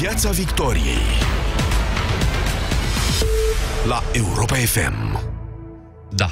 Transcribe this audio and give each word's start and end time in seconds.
Piața 0.00 0.30
Victoriei 0.30 1.06
la 3.86 4.02
Europa 4.12 4.54
FM. 4.54 5.20
Da. 6.10 6.30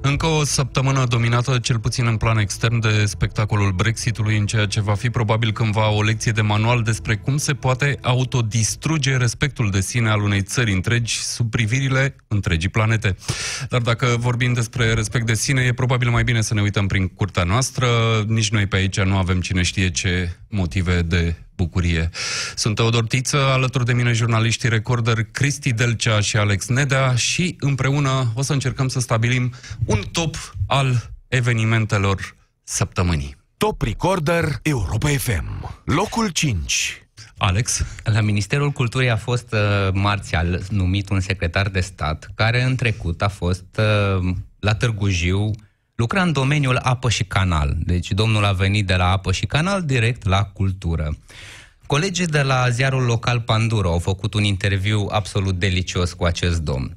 Încă 0.00 0.26
o 0.26 0.44
săptămână 0.44 1.04
dominată, 1.08 1.58
cel 1.58 1.78
puțin 1.78 2.06
în 2.06 2.16
plan 2.16 2.38
extern, 2.38 2.80
de 2.80 3.04
spectacolul 3.04 3.72
Brexitului, 3.72 4.38
în 4.38 4.46
ceea 4.46 4.66
ce 4.66 4.80
va 4.80 4.94
fi 4.94 5.10
probabil 5.10 5.52
cândva 5.52 5.90
o 5.90 6.02
lecție 6.02 6.32
de 6.32 6.40
manual 6.40 6.82
despre 6.82 7.16
cum 7.16 7.36
se 7.36 7.54
poate 7.54 7.98
autodistruge 8.02 9.16
respectul 9.16 9.70
de 9.70 9.80
sine 9.80 10.10
al 10.10 10.22
unei 10.22 10.42
țări 10.42 10.72
întregi 10.72 11.22
sub 11.22 11.50
privirile 11.50 12.16
întregii 12.28 12.68
planete. 12.68 13.16
Dar 13.68 13.80
dacă 13.80 14.16
vorbim 14.18 14.52
despre 14.52 14.92
respect 14.92 15.26
de 15.26 15.34
sine, 15.34 15.62
e 15.62 15.72
probabil 15.72 16.10
mai 16.10 16.24
bine 16.24 16.40
să 16.40 16.54
ne 16.54 16.60
uităm 16.60 16.86
prin 16.86 17.08
curtea 17.08 17.44
noastră. 17.44 17.88
Nici 18.26 18.50
noi 18.50 18.66
pe 18.66 18.76
aici 18.76 19.00
nu 19.00 19.16
avem 19.16 19.40
cine 19.40 19.62
știe 19.62 19.90
ce 19.90 20.36
motive 20.48 21.02
de 21.02 21.34
bucurie. 21.56 22.10
Sunt 22.54 22.74
Teodor 22.74 23.06
Tiță, 23.06 23.36
alături 23.36 23.84
de 23.84 23.92
mine 23.92 24.12
jurnaliștii 24.12 24.68
recorder 24.68 25.22
Cristi 25.22 25.72
Delcea 25.72 26.20
și 26.20 26.36
Alex 26.36 26.66
Nedea 26.66 27.14
și 27.14 27.56
împreună 27.60 28.32
o 28.34 28.42
să 28.42 28.52
încercăm 28.52 28.88
să 28.88 29.00
stabilim 29.00 29.52
un 29.84 30.02
top 30.12 30.54
al 30.66 31.10
evenimentelor 31.28 32.36
săptămânii. 32.62 33.36
Top 33.56 33.82
Recorder 33.82 34.58
Europa 34.62 35.08
FM. 35.08 35.80
Locul 35.84 36.28
5. 36.28 37.06
Alex? 37.38 37.82
La 38.04 38.20
Ministerul 38.20 38.70
Culturii 38.70 39.10
a 39.10 39.16
fost 39.16 39.52
uh, 39.52 39.92
marțial 39.92 40.62
numit 40.70 41.08
un 41.08 41.20
secretar 41.20 41.68
de 41.68 41.80
stat 41.80 42.30
care 42.34 42.62
în 42.62 42.76
trecut 42.76 43.22
a 43.22 43.28
fost 43.28 43.64
uh, 43.78 44.34
la 44.58 44.74
Târgu 44.74 45.08
Jiu 45.08 45.50
lucra 45.96 46.22
în 46.22 46.32
domeniul 46.32 46.76
apă 46.76 47.08
și 47.08 47.24
canal. 47.24 47.76
Deci 47.78 48.10
domnul 48.10 48.44
a 48.44 48.52
venit 48.52 48.86
de 48.86 48.94
la 48.94 49.10
apă 49.10 49.32
și 49.32 49.46
canal 49.46 49.82
direct 49.82 50.26
la 50.26 50.42
cultură. 50.44 51.16
Colegii 51.86 52.26
de 52.26 52.42
la 52.42 52.68
ziarul 52.68 53.02
local 53.02 53.40
Pandura 53.40 53.88
au 53.88 53.98
făcut 53.98 54.34
un 54.34 54.44
interviu 54.44 55.08
absolut 55.10 55.58
delicios 55.58 56.12
cu 56.12 56.24
acest 56.24 56.60
domn. 56.60 56.96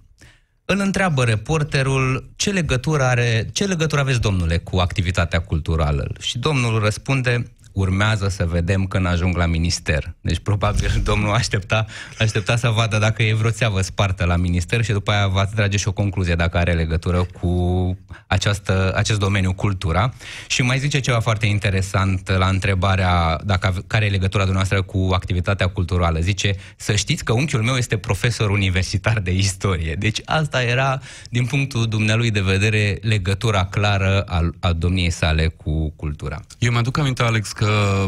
Îl 0.66 0.80
întreabă 0.80 1.24
reporterul 1.24 2.30
ce 2.36 2.52
legătură, 2.52 3.04
are, 3.04 3.50
ce 3.54 3.66
legătură 3.66 4.02
aveți, 4.02 4.22
domnule, 4.22 4.58
cu 4.58 4.78
activitatea 4.78 5.42
culturală? 5.42 6.12
Și 6.20 6.38
domnul 6.38 6.80
răspunde, 6.80 7.52
urmează 7.72 8.28
să 8.28 8.46
vedem 8.46 8.86
când 8.86 9.06
ajung 9.06 9.38
la 9.38 9.46
minister. 9.46 10.16
Deci 10.22 10.40
probabil 10.40 11.02
domnul 11.10 11.34
aștepta, 11.34 11.86
aștepta 12.20 12.56
să 12.56 12.70
vadă 12.70 12.98
dacă 12.98 13.24
e 13.24 13.34
vreo 13.34 13.52
țeavă 13.52 13.82
spartă 13.82 14.26
la 14.26 14.36
minister 14.36 14.84
și 14.84 14.92
după 14.92 15.12
aia 15.12 15.28
va 15.28 15.46
trage 15.46 15.78
și 15.78 15.88
o 15.88 15.92
concluzie 15.92 16.36
dacă 16.36 16.58
are 16.58 16.74
legătură 16.74 17.26
cu 17.42 17.98
această, 18.28 18.94
acest 18.96 19.20
domeniu, 19.20 19.54
cultura. 19.54 20.14
Și 20.48 20.62
mai 20.62 20.80
zice 20.80 21.00
ceva 21.00 21.20
foarte 21.20 21.46
interesant 21.46 22.30
la 22.30 22.48
întrebarea 22.48 23.40
dacă, 23.44 23.84
care 23.88 24.06
e 24.06 24.10
legătura 24.10 24.44
dumneavoastră 24.44 24.82
cu 24.82 25.14
activitatea 25.14 25.68
culturală. 25.68 26.20
Zice, 26.20 26.56
să 26.76 26.96
știți 26.96 27.24
că 27.24 27.34
unchiul 27.34 27.62
meu 27.62 27.76
este 27.76 27.98
profesor 27.98 28.50
universitar 28.50 29.20
de 29.20 29.32
istorie. 29.32 29.94
Deci 29.94 30.22
asta 30.26 30.64
era, 30.64 31.02
din 31.30 31.46
punctul 31.46 31.86
dumnealui 31.88 32.32
de 32.32 32.42
vedere, 32.42 32.98
legătura 33.02 33.66
clară 33.66 34.22
a, 34.22 34.50
a 34.60 34.74
domniei 34.74 35.10
sale 35.10 35.48
cu 35.48 35.94
cultura. 35.96 36.40
Eu 36.60 36.72
mi-aduc 36.72 36.98
aminte, 36.98 37.24
Alex, 37.24 37.52
că 37.60 38.08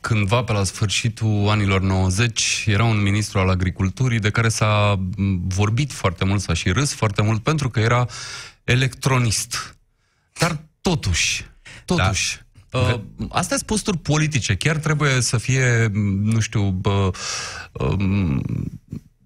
cândva 0.00 0.42
pe 0.42 0.52
la 0.52 0.64
sfârșitul 0.64 1.48
anilor 1.48 1.80
90 1.80 2.64
era 2.66 2.84
un 2.84 3.02
ministru 3.02 3.38
al 3.38 3.48
agriculturii 3.48 4.18
de 4.18 4.30
care 4.30 4.48
s-a 4.48 5.00
vorbit 5.46 5.92
foarte 5.92 6.24
mult, 6.24 6.40
s-a 6.40 6.54
și 6.54 6.70
râs 6.70 6.92
foarte 6.92 7.22
mult 7.22 7.42
pentru 7.42 7.70
că 7.70 7.80
era 7.80 8.06
electronist. 8.64 9.76
Dar 10.38 10.58
totuși, 10.80 11.44
totuși, 11.84 12.40
da. 12.70 12.78
Uh, 12.78 13.00
astea 13.28 13.56
sunt 13.56 13.68
posturi 13.68 13.98
politice. 13.98 14.54
Chiar 14.54 14.76
trebuie 14.76 15.20
să 15.20 15.38
fie, 15.38 15.90
nu 16.22 16.40
știu, 16.40 16.80
uh, 16.84 17.08
uh, 17.72 18.38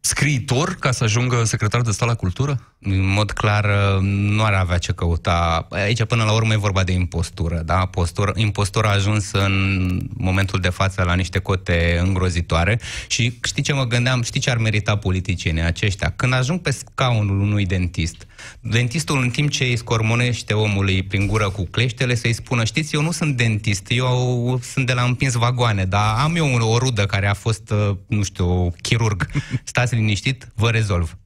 scriitor 0.00 0.74
ca 0.74 0.90
să 0.90 1.04
ajungă 1.04 1.44
secretar 1.44 1.80
de 1.80 1.90
stat 1.90 2.08
la 2.08 2.14
cultură? 2.14 2.60
În 2.82 3.12
mod 3.12 3.30
clar, 3.30 3.66
nu 4.00 4.44
ar 4.44 4.52
avea 4.52 4.78
ce 4.78 4.92
căuta. 4.92 5.66
Aici, 5.70 6.04
până 6.04 6.24
la 6.24 6.32
urmă, 6.32 6.52
e 6.52 6.56
vorba 6.56 6.84
de 6.84 6.92
impostură. 6.92 7.62
Da? 7.64 7.86
Postură, 7.86 8.32
impostura 8.36 8.88
a 8.88 8.92
ajuns 8.92 9.32
în 9.32 10.00
momentul 10.16 10.60
de 10.60 10.68
față 10.68 11.02
la 11.02 11.14
niște 11.14 11.38
cote 11.38 12.00
îngrozitoare 12.04 12.80
și 13.06 13.38
știi 13.42 13.62
ce 13.62 13.72
mă 13.72 13.86
gândeam? 13.86 14.22
Știi 14.22 14.40
ce 14.40 14.50
ar 14.50 14.56
merita 14.56 14.96
politicienii 14.96 15.62
aceștia? 15.62 16.12
Când 16.16 16.32
ajung 16.32 16.60
pe 16.60 16.70
scaunul 16.70 17.40
unui 17.40 17.66
dentist, 17.66 18.26
dentistul 18.60 19.22
în 19.22 19.30
timp 19.30 19.50
ce 19.50 19.64
îi 19.64 19.76
scormonește 19.76 20.54
omului 20.54 21.02
prin 21.02 21.26
gură 21.26 21.50
cu 21.50 21.64
cleștele 21.70 22.14
să-i 22.14 22.32
spună, 22.32 22.64
știți, 22.64 22.94
eu 22.94 23.02
nu 23.02 23.10
sunt 23.10 23.36
dentist, 23.36 23.86
eu 23.88 24.60
sunt 24.62 24.86
de 24.86 24.92
la 24.92 25.02
împins 25.02 25.34
vagoane, 25.34 25.84
dar 25.84 26.18
am 26.18 26.36
eu 26.36 26.54
o 26.60 26.78
rudă 26.78 27.06
care 27.06 27.26
a 27.26 27.34
fost, 27.34 27.74
nu 28.06 28.22
știu, 28.22 28.74
chirurg. 28.82 29.26
Stați 29.64 29.89
liniștit, 29.94 30.48
vă 30.54 30.70
rezolv. 30.70 31.16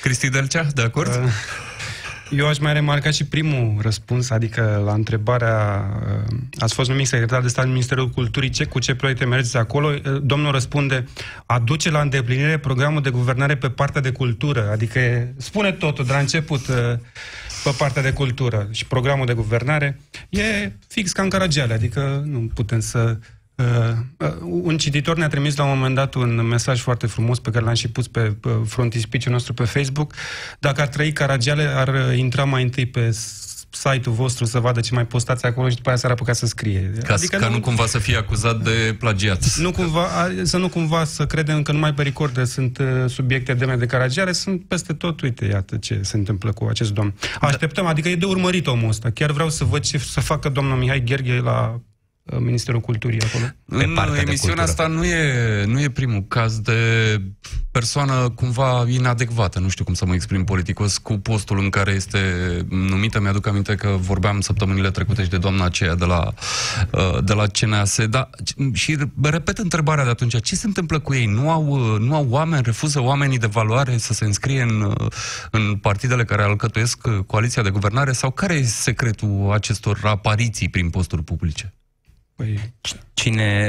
Cristi 0.00 0.28
Delcea, 0.28 0.66
de 0.74 0.82
acord? 0.82 1.08
Uh, 1.08 1.30
eu 2.30 2.48
aș 2.48 2.58
mai 2.58 2.72
remarca 2.72 3.10
și 3.10 3.24
primul 3.24 3.78
răspuns, 3.80 4.30
adică 4.30 4.82
la 4.84 4.92
întrebarea 4.92 5.84
uh, 6.06 6.36
ați 6.58 6.74
fost 6.74 6.88
numit 6.88 7.06
secretar 7.06 7.42
de 7.42 7.48
stat 7.48 7.64
în 7.64 7.70
Ministerul 7.70 8.08
Culturii, 8.08 8.50
ce, 8.50 8.64
cu 8.64 8.78
ce 8.78 8.94
proiecte 8.94 9.24
mergeți 9.24 9.56
acolo? 9.56 9.88
Uh, 9.88 10.20
domnul 10.22 10.52
răspunde, 10.52 11.04
aduce 11.46 11.90
la 11.90 12.00
îndeplinire 12.00 12.58
programul 12.58 13.02
de 13.02 13.10
guvernare 13.10 13.56
pe 13.56 13.70
partea 13.70 14.00
de 14.00 14.10
cultură, 14.10 14.70
adică 14.70 15.00
spune 15.36 15.72
totul 15.72 16.04
de 16.04 16.12
la 16.12 16.18
început 16.18 16.60
pe 17.64 17.74
partea 17.78 18.02
de 18.02 18.12
cultură 18.12 18.68
și 18.70 18.86
programul 18.86 19.26
de 19.26 19.32
guvernare 19.32 20.00
e 20.28 20.72
fix 20.88 21.12
ca 21.12 21.22
în 21.22 21.28
Caragiale, 21.28 21.74
adică 21.74 22.22
nu 22.24 22.50
putem 22.54 22.80
să 22.80 23.18
Uh, 23.58 23.64
uh, 24.16 24.34
un 24.40 24.78
cititor 24.78 25.16
ne-a 25.16 25.28
trimis 25.28 25.56
la 25.56 25.64
un 25.64 25.68
moment 25.76 25.94
dat 25.94 26.14
un 26.14 26.46
mesaj 26.46 26.80
foarte 26.80 27.06
frumos 27.06 27.38
pe 27.38 27.50
care 27.50 27.64
l-am 27.64 27.74
și 27.74 27.88
pus 27.88 28.08
pe 28.08 28.36
uh, 28.44 28.52
frontispiciul 28.66 29.32
nostru 29.32 29.54
pe 29.54 29.64
Facebook. 29.64 30.14
Dacă 30.58 30.80
ar 30.80 30.88
trăi 30.88 31.12
Caragiale, 31.12 31.62
ar 31.62 32.14
intra 32.16 32.44
mai 32.44 32.62
întâi 32.62 32.86
pe 32.86 33.10
site-ul 33.70 34.14
vostru 34.14 34.44
să 34.44 34.58
vadă 34.58 34.80
ce 34.80 34.94
mai 34.94 35.06
postați 35.06 35.44
acolo 35.46 35.68
și 35.68 35.76
după 35.76 35.88
aia 35.88 35.98
s-ar 35.98 36.10
apuca 36.10 36.32
să 36.32 36.46
scrie. 36.46 36.92
Ca, 37.02 37.14
adică 37.14 37.36
ca 37.36 37.48
nu, 37.48 37.54
nu 37.54 37.60
cumva 37.60 37.86
să 37.86 37.98
fie 37.98 38.16
acuzat 38.16 38.62
de 38.62 38.96
plagiat. 38.98 39.56
Nu 39.56 39.70
cumva, 39.70 40.08
să 40.42 40.56
nu 40.56 40.68
cumva 40.68 41.04
să 41.04 41.26
credem 41.26 41.62
că 41.62 41.72
numai 41.72 41.94
pe 41.94 42.02
recorde 42.02 42.44
sunt 42.44 42.78
uh, 42.78 42.86
subiecte 43.06 43.54
demne 43.54 43.76
de 43.76 43.86
Caragiale, 43.86 44.32
sunt 44.32 44.64
peste 44.64 44.92
tot, 44.92 45.20
uite, 45.20 45.44
iată 45.44 45.76
ce 45.76 46.00
se 46.02 46.16
întâmplă 46.16 46.52
cu 46.52 46.64
acest 46.64 46.92
domn. 46.92 47.14
Da. 47.40 47.46
Așteptăm, 47.46 47.84
da. 47.84 47.90
adică 47.90 48.08
e 48.08 48.16
de 48.16 48.26
urmărit 48.26 48.66
omul 48.66 48.88
ăsta. 48.88 49.10
Chiar 49.10 49.30
vreau 49.30 49.50
să 49.50 49.64
văd 49.64 49.82
ce 49.82 49.98
să 49.98 50.20
facă 50.20 50.48
domnul 50.48 50.76
Mihai 50.76 51.02
Gherghe 51.04 51.40
la 51.40 51.80
Uh, 51.84 51.87
Ministerul 52.38 52.80
Culturii 52.80 53.20
acolo. 53.22 53.44
Pe 53.68 53.84
în 54.10 54.16
emisiunea 54.16 54.62
asta 54.62 54.86
nu 54.86 55.04
e, 55.04 55.64
nu 55.64 55.80
e 55.80 55.88
primul 55.88 56.24
caz 56.28 56.58
de 56.58 56.72
persoană 57.70 58.28
cumva 58.34 58.84
inadecvată, 58.88 59.58
nu 59.58 59.68
știu 59.68 59.84
cum 59.84 59.94
să 59.94 60.06
mă 60.06 60.14
exprim 60.14 60.44
politicos, 60.44 60.98
cu 60.98 61.18
postul 61.18 61.58
în 61.58 61.70
care 61.70 61.92
este 61.92 62.18
numită. 62.68 63.20
Mi-aduc 63.20 63.46
aminte 63.46 63.74
că 63.74 63.88
vorbeam 64.00 64.40
săptămânile 64.40 64.90
trecute 64.90 65.22
și 65.22 65.28
de 65.28 65.38
doamna 65.38 65.64
aceea 65.64 65.94
de 65.94 66.04
la, 66.04 66.32
uh, 66.92 67.24
de 67.24 67.32
la 67.32 67.46
CNAS. 67.46 68.06
Da, 68.06 68.30
și 68.72 68.96
repet 69.22 69.58
întrebarea 69.58 70.04
de 70.04 70.10
atunci, 70.10 70.42
ce 70.42 70.56
se 70.56 70.66
întâmplă 70.66 70.98
cu 70.98 71.14
ei? 71.14 71.26
Nu 71.26 71.50
au, 71.50 71.96
nu 71.98 72.14
au 72.14 72.26
oameni, 72.28 72.62
refuză 72.64 73.02
oamenii 73.02 73.38
de 73.38 73.46
valoare 73.46 73.96
să 73.96 74.12
se 74.12 74.24
înscrie 74.24 74.62
în, 74.62 74.94
în 75.50 75.76
partidele 75.76 76.24
care 76.24 76.42
alcătuiesc 76.42 77.08
coaliția 77.26 77.62
de 77.62 77.70
guvernare? 77.70 78.12
Sau 78.12 78.30
care 78.30 78.54
e 78.54 78.62
secretul 78.62 79.50
acestor 79.52 80.00
apariții 80.02 80.68
prin 80.68 80.90
posturi 80.90 81.22
publice? 81.22 81.77
Păi... 82.38 82.74
Cine, 83.14 83.68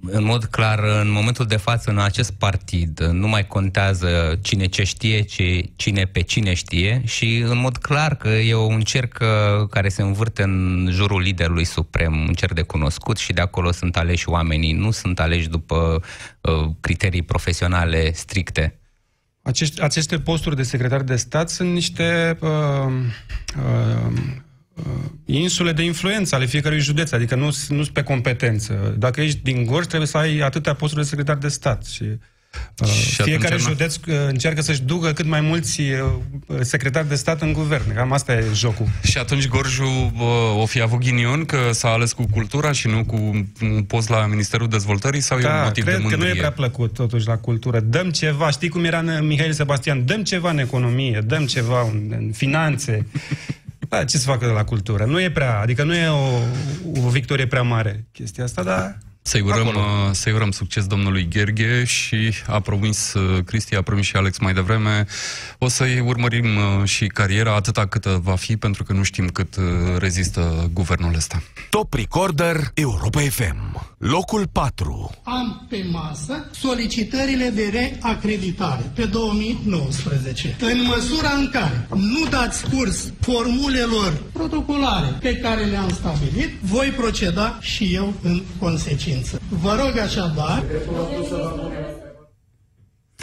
în 0.00 0.24
mod 0.24 0.44
clar, 0.44 0.78
în 0.78 1.10
momentul 1.10 1.46
de 1.46 1.56
față, 1.56 1.90
în 1.90 1.98
acest 1.98 2.32
partid, 2.32 3.00
nu 3.00 3.28
mai 3.28 3.46
contează 3.46 4.38
cine 4.42 4.66
ce 4.66 4.84
știe, 4.84 5.20
ci 5.20 5.42
cine 5.76 6.04
pe 6.04 6.20
cine 6.20 6.54
știe 6.54 7.02
și, 7.04 7.36
în 7.36 7.58
mod 7.58 7.76
clar, 7.76 8.14
că 8.14 8.28
e 8.28 8.54
un 8.54 8.80
cerc 8.80 9.18
uh, 9.20 9.68
care 9.68 9.88
se 9.88 10.02
învârte 10.02 10.42
în 10.42 10.88
jurul 10.90 11.20
liderului 11.20 11.64
suprem, 11.64 12.26
un 12.26 12.32
cerc 12.32 12.52
de 12.52 12.62
cunoscut 12.62 13.16
și 13.16 13.32
de 13.32 13.40
acolo 13.40 13.72
sunt 13.72 13.96
aleși 13.96 14.28
oamenii, 14.28 14.72
nu 14.72 14.90
sunt 14.90 15.20
aleși 15.20 15.48
după 15.48 16.02
uh, 16.40 16.68
criterii 16.80 17.22
profesionale 17.22 18.12
stricte. 18.12 18.80
Acești, 19.42 19.82
aceste 19.82 20.18
posturi 20.18 20.56
de 20.56 20.62
secretar 20.62 21.02
de 21.02 21.16
stat 21.16 21.50
sunt 21.50 21.72
niște 21.72 22.38
uh, 22.40 22.48
uh, 22.48 22.92
uh, 23.56 24.12
insule 25.24 25.72
de 25.72 25.82
influență 25.82 26.34
ale 26.34 26.46
fiecărui 26.46 26.80
județ, 26.80 27.12
adică 27.12 27.34
nu 27.34 27.50
sunt 27.50 27.88
pe 27.88 28.02
competență. 28.02 28.94
Dacă 28.98 29.20
ești 29.20 29.40
din 29.42 29.64
Gorj, 29.64 29.86
trebuie 29.86 30.08
să 30.08 30.16
ai 30.16 30.38
atâtea 30.38 30.74
posturi 30.74 31.02
de 31.02 31.08
secretar 31.08 31.36
de 31.36 31.48
stat 31.48 31.84
și 31.84 32.04
Uh, 32.82 32.88
și 32.88 33.22
fiecare 33.22 33.56
județ 33.56 33.96
uh, 33.96 34.14
încearcă 34.28 34.60
să-și 34.60 34.82
ducă 34.82 35.12
cât 35.12 35.26
mai 35.26 35.40
mulți 35.40 35.80
uh, 35.80 36.58
secretari 36.60 37.08
de 37.08 37.14
stat 37.14 37.42
în 37.42 37.52
guvern. 37.52 37.94
Cam 37.94 38.12
asta 38.12 38.32
e 38.32 38.44
jocul. 38.54 38.86
Și 39.02 39.18
atunci 39.18 39.48
Gorju 39.48 39.84
uh, 39.84 40.60
o 40.60 40.66
fi 40.66 40.80
avut 40.80 40.98
ghinion 40.98 41.44
că 41.44 41.58
s-a 41.72 41.88
ales 41.88 42.12
cu 42.12 42.26
cultura 42.30 42.72
și 42.72 42.88
nu 42.88 43.04
cu 43.04 43.16
un 43.62 43.82
post 43.82 44.08
la 44.08 44.26
Ministerul 44.26 44.68
Dezvoltării 44.68 45.20
sau 45.20 45.38
da, 45.38 45.48
e 45.48 45.58
un 45.58 45.64
motiv 45.64 45.84
cred 45.84 45.96
de 45.96 46.02
mândrie? 46.02 46.18
că 46.18 46.24
nu 46.24 46.36
e 46.36 46.38
prea 46.38 46.52
plăcut 46.52 46.92
totuși 46.92 47.26
la 47.26 47.36
cultură. 47.36 47.80
Dăm 47.80 48.10
ceva, 48.10 48.50
știi 48.50 48.68
cum 48.68 48.84
era 48.84 48.98
în 48.98 49.26
Mihail 49.26 49.52
Sebastian, 49.52 50.04
dăm 50.04 50.22
ceva 50.22 50.50
în 50.50 50.58
economie, 50.58 51.22
dăm 51.26 51.46
ceva 51.46 51.88
în, 51.92 52.12
în 52.18 52.30
finanțe. 52.32 53.06
Da, 53.96 54.04
ce 54.04 54.18
să 54.18 54.26
facă 54.26 54.46
de 54.46 54.52
la 54.52 54.64
cultură? 54.64 55.04
Nu 55.04 55.20
e 55.20 55.30
prea, 55.30 55.60
adică 55.60 55.84
nu 55.84 55.94
e 55.94 56.08
o, 56.08 56.38
o 57.04 57.08
victorie 57.08 57.46
prea 57.46 57.62
mare 57.62 58.06
chestia 58.12 58.44
asta, 58.44 58.62
dar 58.62 58.98
Să-i 59.26 59.40
urăm, 59.40 59.66
uh, 59.66 59.74
să 60.10 60.30
urăm 60.34 60.50
succes 60.50 60.86
domnului 60.86 61.28
Gherghe 61.30 61.84
și 61.84 62.32
a 62.46 62.60
promis, 62.60 63.14
uh, 63.14 63.44
Cristi 63.44 63.74
a 63.74 63.82
promis 63.82 64.04
și 64.04 64.16
Alex 64.16 64.38
mai 64.38 64.54
devreme, 64.54 65.06
o 65.58 65.68
să-i 65.68 66.00
urmărim 66.00 66.44
uh, 66.44 66.84
și 66.84 67.06
cariera 67.06 67.54
atâta 67.54 67.86
cât 67.86 68.04
va 68.04 68.36
fi, 68.36 68.56
pentru 68.56 68.84
că 68.84 68.92
nu 68.92 69.02
știm 69.02 69.28
cât 69.28 69.56
rezistă 69.98 70.70
guvernul 70.72 71.14
ăsta. 71.14 71.42
Top 71.70 71.94
Recorder 71.94 72.56
Europa 72.74 73.20
FM, 73.20 73.86
locul 73.98 74.48
4. 74.52 75.10
Am 75.22 75.66
pe 75.68 75.84
masă 75.90 76.50
solicitările 76.50 77.48
de 77.48 77.70
reacreditare 77.72 78.90
pe 78.94 79.04
2019. 79.04 80.56
În 80.60 80.82
măsura 80.86 81.30
în 81.30 81.48
care 81.52 81.88
nu 81.94 82.26
dați 82.30 82.68
curs 82.68 83.12
formulelor 83.20 84.22
protocolare 84.32 85.18
pe 85.20 85.36
care 85.36 85.64
le-am 85.64 85.88
stabilit, 85.88 86.50
voi 86.60 86.88
proceda 86.88 87.58
și 87.60 87.94
eu 87.94 88.14
în 88.22 88.42
consecință 88.58 89.14
credință. 89.16 89.40
Vă 89.48 89.76
rog 89.84 89.98
așadar... 89.98 90.64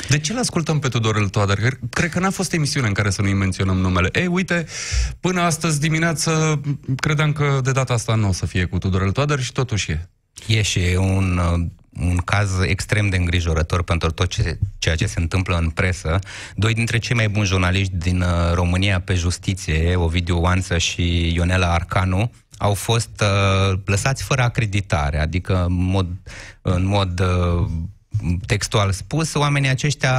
De 0.09 0.19
ce 0.19 0.33
l-ascultăm 0.33 0.79
pe 0.79 0.87
Tudorel 0.87 1.27
Toader? 1.27 1.57
Cred 1.89 2.09
că 2.09 2.19
n-a 2.19 2.29
fost 2.29 2.53
emisiune 2.53 2.87
în 2.87 2.93
care 2.93 3.09
să 3.09 3.21
nu-i 3.21 3.33
menționăm 3.33 3.77
numele. 3.77 4.09
Ei, 4.11 4.27
uite, 4.27 4.65
până 5.19 5.41
astăzi 5.41 5.79
dimineață 5.79 6.61
credeam 6.95 7.33
că 7.33 7.59
de 7.63 7.71
data 7.71 7.93
asta 7.93 8.15
nu 8.15 8.27
o 8.27 8.31
să 8.31 8.45
fie 8.45 8.65
cu 8.65 8.77
Tudorel 8.77 9.11
Toader 9.11 9.39
și 9.39 9.51
totuși 9.51 9.91
e. 9.91 10.09
E 10.47 10.61
și 10.61 10.79
un, 10.97 11.39
un 11.99 12.17
caz 12.17 12.59
extrem 12.61 13.09
de 13.09 13.17
îngrijorător 13.17 13.83
pentru 13.83 14.11
tot 14.11 14.27
ce, 14.27 14.59
ceea 14.77 14.95
ce 14.95 15.05
se 15.05 15.19
întâmplă 15.19 15.57
în 15.57 15.69
presă. 15.69 16.19
Doi 16.55 16.73
dintre 16.73 16.97
cei 16.97 17.15
mai 17.15 17.29
buni 17.29 17.45
jurnaliști 17.45 17.95
din 17.95 18.21
uh, 18.21 18.53
România 18.53 18.99
pe 18.99 19.13
justiție, 19.13 19.95
Ovidiu 19.95 20.39
Oanță 20.39 20.77
și 20.77 21.33
Ionela 21.33 21.73
Arcanu, 21.73 22.31
au 22.63 22.73
fost 22.73 23.21
uh, 23.21 23.79
lăsați 23.85 24.23
fără 24.23 24.41
acreditare, 24.41 25.19
adică 25.19 25.63
în 25.67 25.73
mod, 25.73 26.07
în 26.61 26.85
mod 26.85 27.19
uh, 27.19 27.65
textual 28.45 28.91
spus, 28.91 29.33
oamenii 29.33 29.69
aceștia, 29.69 30.15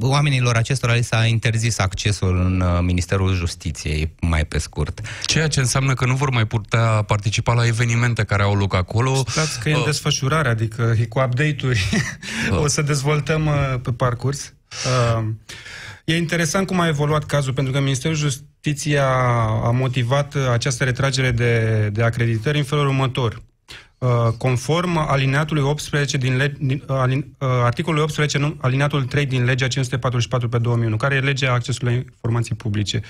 oamenilor 0.00 0.56
acestora 0.56 0.94
li 0.94 1.02
s-a 1.02 1.24
interzis 1.24 1.78
accesul 1.78 2.40
în 2.44 2.60
uh, 2.60 2.78
Ministerul 2.80 3.34
Justiției, 3.34 4.14
mai 4.20 4.44
pe 4.44 4.58
scurt. 4.58 5.00
Ceea 5.24 5.48
ce 5.48 5.60
înseamnă 5.60 5.94
că 5.94 6.06
nu 6.06 6.14
vor 6.14 6.30
mai 6.30 6.46
putea 6.46 7.02
participa 7.02 7.52
la 7.52 7.66
evenimente 7.66 8.24
care 8.24 8.42
au 8.42 8.54
loc 8.54 8.74
acolo. 8.74 9.24
Stați 9.26 9.60
că 9.60 9.68
e 9.68 9.72
în 9.72 9.78
uh. 9.78 9.84
desfășurare, 9.84 10.48
adică 10.48 10.96
cu 11.08 11.20
update-uri 11.20 11.88
uh. 12.50 12.58
o 12.64 12.66
să 12.66 12.82
dezvoltăm 12.82 13.46
uh, 13.46 13.80
pe 13.82 13.92
parcurs. 13.92 14.52
Uh, 15.18 15.24
e 16.12 16.16
interesant 16.16 16.66
cum 16.66 16.80
a 16.80 16.86
evoluat 16.86 17.24
cazul, 17.24 17.52
pentru 17.52 17.72
că 17.72 17.80
Ministerul 17.80 18.16
Justiției 18.16 18.48
Justiția 18.62 19.06
a 19.64 19.70
motivat 19.70 20.34
această 20.34 20.84
retragere 20.84 21.30
de, 21.30 21.88
de 21.92 22.02
acreditări 22.02 22.58
în 22.58 22.64
felul 22.64 22.86
următor. 22.86 23.42
Uh, 23.98 24.28
conform 24.36 24.96
alineatului 24.96 25.62
18 25.62 26.16
din, 26.16 26.36
le, 26.36 26.54
din 26.58 26.82
alin, 26.86 27.18
uh, 27.38 27.48
articolului 27.48 28.02
18, 28.02 28.56
alineatul 28.60 29.04
3 29.04 29.26
din 29.26 29.44
legea 29.44 29.66
544 29.66 30.48
pe 30.48 30.58
2001, 30.58 30.96
care 30.96 31.14
e 31.14 31.20
legea 31.20 31.52
accesului 31.52 31.92
la 31.92 31.98
informații 31.98 32.54
publice. 32.54 33.00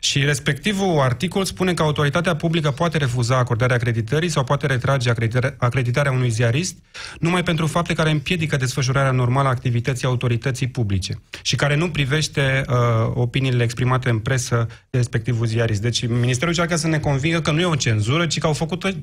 Și 0.00 0.24
respectivul 0.24 1.00
articol 1.00 1.44
spune 1.44 1.74
că 1.74 1.82
autoritatea 1.82 2.36
publică 2.36 2.70
poate 2.70 2.98
refuza 2.98 3.36
acordarea 3.38 3.76
acreditării 3.76 4.28
sau 4.28 4.44
poate 4.44 4.66
retrage 4.66 5.10
acreditarea, 5.10 5.54
acreditarea 5.58 6.12
unui 6.12 6.30
ziarist 6.30 6.76
numai 7.20 7.42
pentru 7.42 7.66
fapte 7.66 7.94
care 7.94 8.10
împiedică 8.10 8.56
desfășurarea 8.56 9.10
normală 9.10 9.48
a 9.48 9.50
activității 9.50 10.06
autorității 10.06 10.68
publice 10.68 11.20
și 11.42 11.56
care 11.56 11.76
nu 11.76 11.90
privește 11.90 12.64
uh, 12.68 12.74
opiniile 13.14 13.62
exprimate 13.62 14.10
în 14.10 14.18
presă 14.18 14.66
de 14.90 14.96
respectivul 14.96 15.46
ziarist. 15.46 15.82
Deci 15.82 16.06
Ministerul 16.06 16.48
încearcă 16.48 16.76
să 16.76 16.86
ne 16.86 16.98
convingă 16.98 17.40
că 17.40 17.50
nu 17.50 17.60
e 17.60 17.64
o 17.64 17.74
cenzură, 17.74 18.26
ci 18.26 18.38
că 18.38 18.46
au 18.46 18.52
făcut 18.52 18.84
uh, 18.84 18.94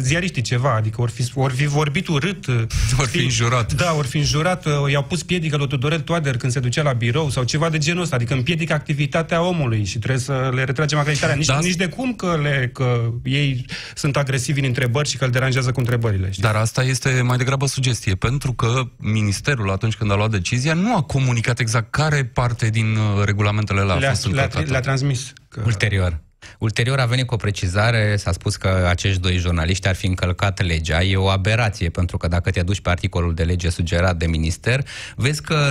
ziariștii 0.00 0.42
ceva, 0.42 0.74
adică 0.74 0.91
Adică 0.92 1.00
ori 1.00 1.12
fi, 1.12 1.38
ori 1.38 1.54
fi 1.54 1.66
vorbit 1.66 2.08
urât. 2.08 2.46
Ori 3.00 3.08
fi 3.08 3.18
înjurat. 3.18 3.72
Da, 3.72 3.94
ori 3.94 4.06
fi 4.06 4.16
înjurat. 4.16 4.66
Uh, 4.66 4.72
i-au 4.90 5.02
pus 5.02 5.22
piedică 5.22 5.56
lui 5.56 5.68
Tudorel 5.68 6.00
Toader 6.00 6.36
când 6.36 6.52
se 6.52 6.60
ducea 6.60 6.82
la 6.82 6.92
birou 6.92 7.30
sau 7.30 7.44
ceva 7.44 7.68
de 7.68 7.78
genul 7.78 8.02
ăsta. 8.02 8.16
Adică 8.16 8.34
împiedică 8.34 8.72
activitatea 8.72 9.42
omului 9.42 9.84
și 9.84 9.98
trebuie 9.98 10.20
să 10.20 10.50
le 10.54 10.64
retragem 10.64 10.98
acreditarea. 10.98 11.34
Nici, 11.34 11.46
da. 11.46 11.58
nici 11.58 11.74
de 11.74 11.88
cum 11.88 12.14
că, 12.14 12.38
le, 12.42 12.70
că 12.72 13.12
ei 13.24 13.64
sunt 13.94 14.16
agresivi 14.16 14.58
în 14.58 14.64
întrebări 14.66 15.08
și 15.08 15.16
că 15.16 15.24
îl 15.24 15.30
deranjează 15.30 15.72
cu 15.72 15.78
întrebările. 15.78 16.30
Știi? 16.30 16.42
Dar 16.42 16.54
asta 16.54 16.82
este 16.82 17.20
mai 17.24 17.36
degrabă 17.36 17.66
sugestie, 17.66 18.14
pentru 18.14 18.52
că 18.52 18.82
Ministerul, 18.96 19.70
atunci 19.70 19.94
când 19.94 20.10
a 20.10 20.14
luat 20.14 20.30
decizia, 20.30 20.74
nu 20.74 20.96
a 20.96 21.02
comunicat 21.02 21.58
exact 21.58 21.90
care 21.90 22.24
parte 22.24 22.68
din 22.68 22.96
uh, 22.96 23.24
regulamentele 23.24 23.80
la 23.80 23.98
le-a, 23.98 24.10
a 24.10 24.14
fost 24.14 24.34
le-a, 24.34 24.48
le-a 24.66 24.80
transmis. 24.80 25.32
Că... 25.48 25.62
Ulterior. 25.64 26.20
Ulterior 26.58 26.98
a 26.98 27.06
venit 27.06 27.26
cu 27.26 27.34
o 27.34 27.36
precizare, 27.36 28.16
s-a 28.16 28.32
spus 28.32 28.56
că 28.56 28.86
acești 28.88 29.20
doi 29.20 29.36
jurnaliști 29.36 29.88
ar 29.88 29.94
fi 29.94 30.06
încălcat 30.06 30.62
legea. 30.66 31.02
E 31.02 31.16
o 31.16 31.28
aberație, 31.28 31.88
pentru 31.88 32.16
că 32.16 32.28
dacă 32.28 32.50
te 32.50 32.62
duci 32.62 32.80
pe 32.80 32.90
articolul 32.90 33.34
de 33.34 33.42
lege 33.42 33.68
sugerat 33.68 34.16
de 34.16 34.26
minister, 34.26 34.86
vezi 35.16 35.42
că 35.42 35.70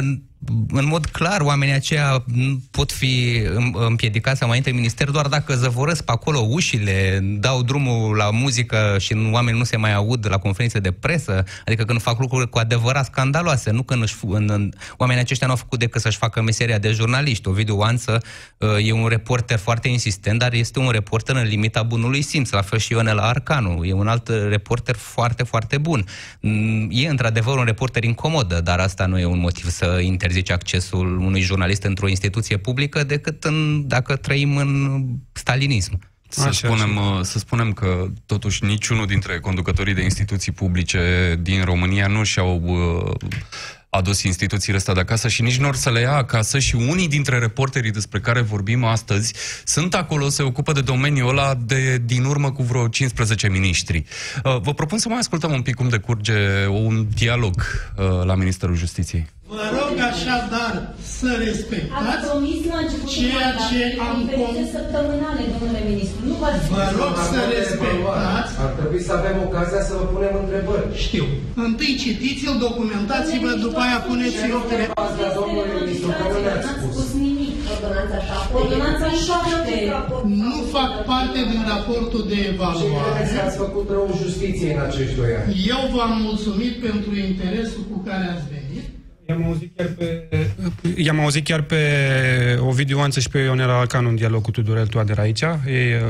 în 0.71 0.85
mod 0.85 1.05
clar, 1.05 1.41
oamenii 1.41 1.73
aceia 1.73 2.23
pot 2.71 2.91
fi 2.91 3.41
împiedicați 3.73 4.39
să 4.39 4.45
mai 4.45 4.55
intre 4.55 4.71
în 4.71 4.77
minister 4.77 5.09
doar 5.09 5.27
dacă 5.27 5.55
zăvorăsc 5.55 6.03
pe 6.03 6.11
acolo 6.11 6.39
ușile, 6.49 7.19
dau 7.21 7.63
drumul 7.63 8.15
la 8.15 8.29
muzică 8.31 8.95
și 8.99 9.15
oamenii 9.31 9.59
nu 9.59 9.65
se 9.65 9.77
mai 9.77 9.93
aud 9.93 10.27
la 10.29 10.37
conferințe 10.37 10.79
de 10.79 10.91
presă, 10.91 11.43
adică 11.65 11.83
când 11.83 12.01
fac 12.01 12.19
lucruri 12.19 12.49
cu 12.49 12.57
adevărat 12.57 13.05
scandaloase, 13.05 13.71
nu 13.71 13.83
când 13.83 14.01
își, 14.01 14.15
în, 14.27 14.49
în, 14.49 14.71
oamenii 14.97 15.21
aceștia 15.21 15.47
nu 15.47 15.53
au 15.53 15.59
făcut 15.59 15.79
decât 15.79 16.01
să-și 16.01 16.17
facă 16.17 16.41
meseria 16.41 16.77
de 16.77 16.91
jurnaliști. 16.91 17.47
Ovidiu 17.47 17.77
Oanță 17.77 18.21
uh, 18.57 18.87
e 18.87 18.91
un 18.91 19.07
reporter 19.07 19.57
foarte 19.57 19.87
insistent, 19.87 20.39
dar 20.39 20.53
este 20.53 20.79
un 20.79 20.89
reporter 20.89 21.35
în 21.35 21.43
limita 21.43 21.83
bunului 21.83 22.21
simț, 22.21 22.49
la 22.49 22.61
fel 22.61 22.79
și 22.79 22.93
Ionela 22.93 23.23
Arcanu, 23.23 23.83
e 23.83 23.93
un 23.93 24.07
alt 24.07 24.29
reporter 24.49 24.95
foarte, 24.95 25.43
foarte 25.43 25.77
bun. 25.77 26.05
Mm, 26.39 26.87
e 26.91 27.07
într-adevăr 27.07 27.57
un 27.57 27.65
reporter 27.65 28.03
incomodă, 28.03 28.61
dar 28.61 28.79
asta 28.79 29.05
nu 29.05 29.19
e 29.19 29.25
un 29.25 29.39
motiv 29.39 29.69
să 29.69 29.99
inter 30.03 30.30
interzice 30.31 30.53
accesul 30.53 31.19
unui 31.19 31.41
jurnalist 31.41 31.83
într-o 31.83 32.07
instituție 32.07 32.57
publică 32.57 33.03
decât 33.03 33.43
în, 33.43 33.87
dacă 33.87 34.15
trăim 34.15 34.57
în 34.57 35.01
stalinism. 35.31 35.99
Să, 36.29 36.41
așa, 36.41 36.67
spunem, 36.67 36.97
așa. 36.97 37.23
să 37.23 37.39
spunem 37.39 37.73
că 37.73 38.07
totuși 38.25 38.65
niciunul 38.65 39.05
dintre 39.05 39.39
conducătorii 39.39 39.93
de 39.93 40.01
instituții 40.01 40.51
publice 40.51 41.35
din 41.41 41.63
România 41.63 42.07
nu 42.07 42.23
și-au 42.23 42.61
uh, 42.63 43.29
adus 43.93 44.23
instituțiile 44.23 44.77
astea 44.77 44.93
de 44.93 44.99
acasă 44.99 45.27
și 45.27 45.41
nici 45.41 45.57
nu 45.57 45.67
or 45.67 45.75
să 45.75 45.91
le 45.91 45.99
ia 45.99 46.15
acasă 46.15 46.59
și 46.59 46.75
unii 46.75 47.07
dintre 47.07 47.37
reporterii 47.37 47.91
despre 47.91 48.19
care 48.19 48.41
vorbim 48.41 48.83
astăzi 48.83 49.33
sunt 49.63 49.93
acolo, 49.93 50.29
se 50.29 50.43
ocupă 50.43 50.71
de 50.71 50.81
domeniul 50.81 51.29
ăla 51.29 51.55
de 51.55 51.97
din 51.97 52.23
urmă 52.23 52.51
cu 52.51 52.63
vreo 52.63 52.87
15 52.87 53.49
miniștri. 53.49 54.05
Uh, 54.43 54.59
vă 54.61 54.73
propun 54.73 54.97
să 54.97 55.09
mai 55.09 55.17
ascultăm 55.17 55.51
un 55.51 55.61
pic 55.61 55.75
cum 55.75 55.89
decurge 55.89 56.67
un 56.67 57.07
dialog 57.15 57.55
uh, 57.95 58.05
la 58.23 58.35
Ministerul 58.35 58.75
Justiției. 58.75 59.27
Vă 59.55 59.65
rog 59.77 59.95
așadar 60.11 60.73
să 61.19 61.29
respectați 61.45 62.25
ceea 63.15 63.49
ce 63.67 63.79
am 64.09 64.17
comis. 64.37 64.67
săptămânale, 64.77 65.43
domnule 65.53 65.81
ministru. 65.91 66.19
Nu 66.29 66.35
vă 66.75 66.83
rog 66.99 67.13
să 67.31 67.39
respectați. 67.55 68.51
Ar 68.65 68.71
trebui 68.77 69.01
să 69.07 69.11
avem 69.19 69.37
ocazia 69.47 69.81
să 69.87 69.93
vă 69.99 70.05
punem 70.13 70.33
întrebări. 70.43 70.85
Știu. 71.05 71.25
Întâi 71.67 71.93
citiți-l, 72.03 72.55
documentați-vă, 72.67 73.51
după 73.65 73.79
aia 73.85 73.99
puneți 74.09 74.41
rotele. 74.53 74.85
Domnule 75.39 75.73
ministru, 75.79 76.09
că 76.19 76.25
nu 76.33 76.39
ne-ați 76.45 76.69
spus. 76.75 76.95
Ordonanța 78.59 79.09
7. 79.27 79.75
Nu 80.43 80.55
fac 80.75 80.91
parte 81.11 81.39
din 81.51 81.61
raportul 81.71 82.23
de 82.31 82.37
evaluare. 82.53 83.09
Ce 83.09 83.15
credeți 83.15 83.33
că 83.35 83.41
ați 83.47 83.57
făcut 83.65 83.85
rău 83.95 84.05
justiție 84.23 84.67
în 84.75 84.81
acești 84.87 85.15
doi 85.21 85.31
ani? 85.39 85.49
Eu 85.73 85.81
v-am 85.95 86.13
mulțumit 86.27 86.73
pentru 86.87 87.11
interesul 87.29 87.83
cu 87.91 87.97
care 88.07 88.25
ați 88.33 88.45
venit. 88.49 88.60
I-am 89.31 89.43
auzit 89.43 89.77
chiar 89.77 89.87
pe, 89.87 90.27
i-am 90.95 91.19
auzit 91.19 91.43
chiar 91.43 91.61
pe 91.61 91.77
Ovidiu 92.59 92.99
Anță 92.99 93.19
și 93.19 93.29
pe 93.29 93.39
Ionela 93.39 93.79
Alcanu 93.79 94.09
în 94.09 94.15
dialog 94.15 94.41
cu 94.41 94.51
Tudorel 94.51 94.87
Toader 94.87 95.19
aici. 95.19 95.41
E, 95.41 96.01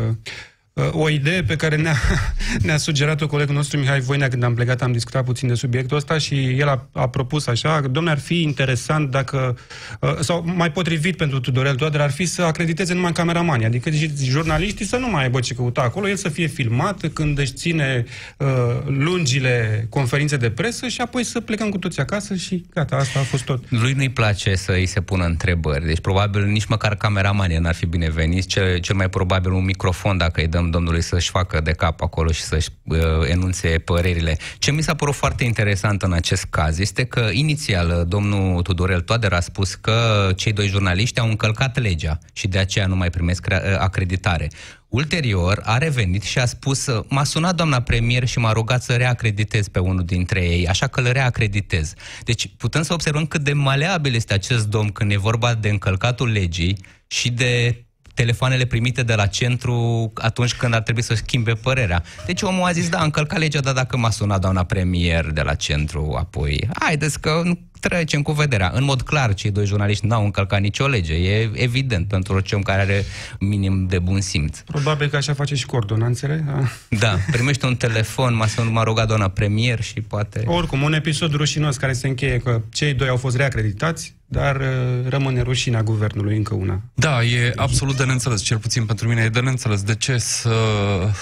o 0.92 1.10
idee 1.10 1.44
pe 1.44 1.56
care 1.56 1.76
ne-a, 1.76 1.96
ne-a 2.66 2.78
sugerat-o 2.78 3.28
colegul 3.28 3.56
nostru 3.56 3.80
Mihai 3.80 4.00
Voinea 4.00 4.28
când 4.28 4.44
am 4.44 4.54
plecat, 4.54 4.82
am 4.82 4.92
discutat 4.92 5.24
puțin 5.26 5.48
de 5.48 5.54
subiectul 5.54 5.98
ăsta 5.98 6.18
și 6.18 6.36
el 6.60 6.68
a, 6.68 6.88
a 6.92 7.10
propus 7.10 7.48
așa, 7.48 7.80
domnule, 7.80 8.16
ar 8.16 8.20
fi 8.20 8.42
interesant 8.42 9.12
dacă, 9.12 9.58
uh, 10.00 10.16
sau 10.20 10.44
mai 10.56 10.72
potrivit 10.72 11.18
pentru 11.18 11.40
Tudorel 11.40 11.76
Toader, 11.76 12.02
ar 12.02 12.12
fi 12.12 12.26
să 12.26 12.42
acrediteze 12.42 12.94
numai 12.94 13.12
cameramani, 13.12 13.66
adică 13.66 13.90
jurnaliștii 14.24 14.86
să 14.86 14.98
nu 14.98 15.10
mai 15.10 15.24
aibă 15.24 15.40
ce 15.40 15.54
căuta 15.54 15.82
acolo, 15.82 16.10
el 16.10 16.16
să 16.16 16.30
fie 16.30 16.48
filmat 16.48 17.08
când 17.14 17.40
își 17.40 17.54
ține 17.54 18.06
uh, 18.38 18.48
lungile 18.86 19.88
conferințe 19.90 20.38
de 20.38 20.50
presă 20.50 20.88
și 20.88 21.02
apoi 21.02 21.24
să 21.24 21.40
plecăm 21.40 21.70
cu 21.70 21.78
toți 21.78 22.00
acasă 22.00 22.36
și 22.36 22.66
gata, 22.74 22.96
asta 22.96 23.20
a 23.20 23.24
fost 23.24 23.44
tot. 23.44 23.64
Lui 23.70 23.94
nu-i 23.94 24.10
place 24.10 24.56
să 24.56 24.72
îi 24.72 24.86
se 24.86 25.02
pună 25.02 25.26
întrebări, 25.26 25.86
deci 25.86 26.00
probabil 26.00 26.46
nici 26.46 26.66
măcar 26.66 26.96
cameramanii 26.96 27.58
n-ar 27.58 27.76
fi 27.76 27.86
binevenit, 27.86 28.46
cel, 28.46 28.78
cel 28.78 28.96
mai 28.96 29.10
probabil 29.10 29.52
un 29.52 29.66
microfon 29.66 30.18
dacă 30.18 30.42
îi 30.42 30.48
dăm 30.48 30.61
domnului 30.70 31.02
să-și 31.02 31.30
facă 31.30 31.62
de 31.62 31.72
cap 31.72 32.02
acolo 32.02 32.32
și 32.32 32.42
să-și 32.42 32.70
uh, 32.84 32.98
enunțe 33.28 33.68
părerile. 33.68 34.38
Ce 34.58 34.72
mi 34.72 34.82
s-a 34.82 34.96
părut 34.96 35.16
foarte 35.16 35.44
interesant 35.44 36.02
în 36.02 36.14
acest 36.14 36.44
caz 36.44 36.80
este 36.80 37.04
că 37.04 37.30
inițial 37.32 37.90
uh, 37.90 38.08
domnul 38.08 38.62
Tudorel 38.62 39.02
Toader 39.02 39.34
a 39.34 39.40
spus 39.40 39.76
că 39.76 40.30
cei 40.36 40.54
doi 40.54 40.68
jurnaliști 40.68 41.20
au 41.20 41.28
încălcat 41.28 41.80
legea 41.80 42.20
și 42.34 42.48
de 42.48 42.58
aceea 42.58 42.88
nu 42.88 42.96
mai 42.96 43.10
primesc 43.10 43.46
uh, 43.52 43.58
acreditare. 43.78 44.50
Ulterior, 44.92 45.62
a 45.64 45.78
revenit 45.78 46.22
și 46.22 46.40
a 46.40 46.46
spus, 46.46 46.88
m-a 47.08 47.24
sunat 47.24 47.56
doamna 47.56 47.82
premier 47.82 48.28
și 48.28 48.40
m-a 48.40 48.52
rugat 48.52 48.84
să 48.84 48.94
reacreditez 48.94 49.68
pe 49.68 49.80
unul 49.80 50.04
dintre 50.06 50.44
ei, 50.44 50.68
așa 50.68 50.88
că 50.88 51.00
îl 51.00 51.12
reacreditez. 51.12 51.94
Deci 52.24 52.50
putem 52.58 52.82
să 52.82 52.94
observăm 52.94 53.26
cât 53.26 53.42
de 53.42 53.54
maleabil 53.54 54.16
este 54.16 54.34
acest 54.34 54.68
domn 54.68 54.90
când 54.90 55.12
e 55.12 55.18
vorba 55.18 55.54
de 55.54 55.70
încălcatul 55.70 56.32
legii 56.32 56.78
și 57.08 57.30
de 57.30 57.84
telefoanele 58.14 58.66
primite 58.66 59.04
de 59.04 59.14
la 59.16 59.26
centru 59.26 60.12
atunci 60.16 60.54
când 60.54 60.74
ar 60.74 60.82
trebui 60.82 61.02
să 61.02 61.14
schimbe 61.14 61.54
părerea. 61.54 62.04
Deci 62.26 62.42
omul 62.42 62.68
a 62.68 62.72
zis, 62.72 62.90
da, 62.90 63.00
a 63.00 63.04
încălcat 63.04 63.40
legea, 63.40 63.60
dar 63.60 63.74
dacă 63.74 63.98
m-a 63.98 64.10
sunat 64.10 64.42
doamna 64.42 64.64
premier 64.64 65.32
de 65.32 65.42
la 65.42 65.54
centru, 65.54 66.16
apoi, 66.20 66.70
haideți 66.80 67.20
că 67.20 67.42
nu 67.44 67.60
trecem 67.80 68.22
cu 68.22 68.32
vederea. 68.32 68.72
În 68.74 68.84
mod 68.84 69.02
clar, 69.02 69.34
cei 69.34 69.52
doi 69.52 69.66
jurnaliști 69.66 70.06
n-au 70.06 70.24
încălcat 70.24 70.62
nicio 70.62 70.88
lege. 70.88 71.14
E 71.14 71.50
evident 71.54 72.08
pentru 72.08 72.34
orice 72.34 72.56
om 72.56 72.62
care 72.62 72.82
are 72.82 73.06
minim 73.40 73.86
de 73.88 74.00
bun 74.00 74.22
simț. 74.22 74.60
Probabil 74.60 75.08
că 75.08 75.16
așa 75.16 75.34
face 75.34 75.56
și 75.56 75.66
cu 75.66 75.76
ordonanțele. 75.76 76.44
Da? 76.48 76.68
Da, 77.00 77.18
primește 77.32 77.66
un 77.66 77.76
telefon, 77.76 78.36
m-a, 78.36 78.48
sunat, 78.48 78.72
m-a 78.72 78.84
rugat 78.84 79.08
doamna 79.08 79.28
premier 79.28 79.82
și 79.82 80.02
poate... 80.02 80.44
Oricum, 80.46 80.82
un 80.82 80.94
episod 80.94 81.34
rușinos 81.34 81.78
care 81.78 81.94
se 81.94 82.08
încheie 82.08 82.38
că 82.38 82.62
cei 82.72 82.94
doi 82.94 83.08
au 83.08 83.18
fost 83.18 83.36
reacreditați, 83.36 84.16
dar 84.32 84.56
uh, 84.56 85.10
rămâne 85.10 85.42
rușinea 85.42 85.84
guvernului 85.84 86.36
încă 86.36 86.54
una. 86.54 86.82
Da, 86.94 87.24
e 87.24 87.54
absolut 87.56 87.98
de 87.98 88.04
neînțeles, 88.04 88.42
cel 88.42 88.58
puțin 88.58 88.86
pentru 88.86 89.08
mine 89.08 89.22
e 89.22 89.30
de 89.30 89.40
neînțeles. 89.40 89.84
De 89.84 89.96
ce 89.96 90.18
să, 90.18 90.54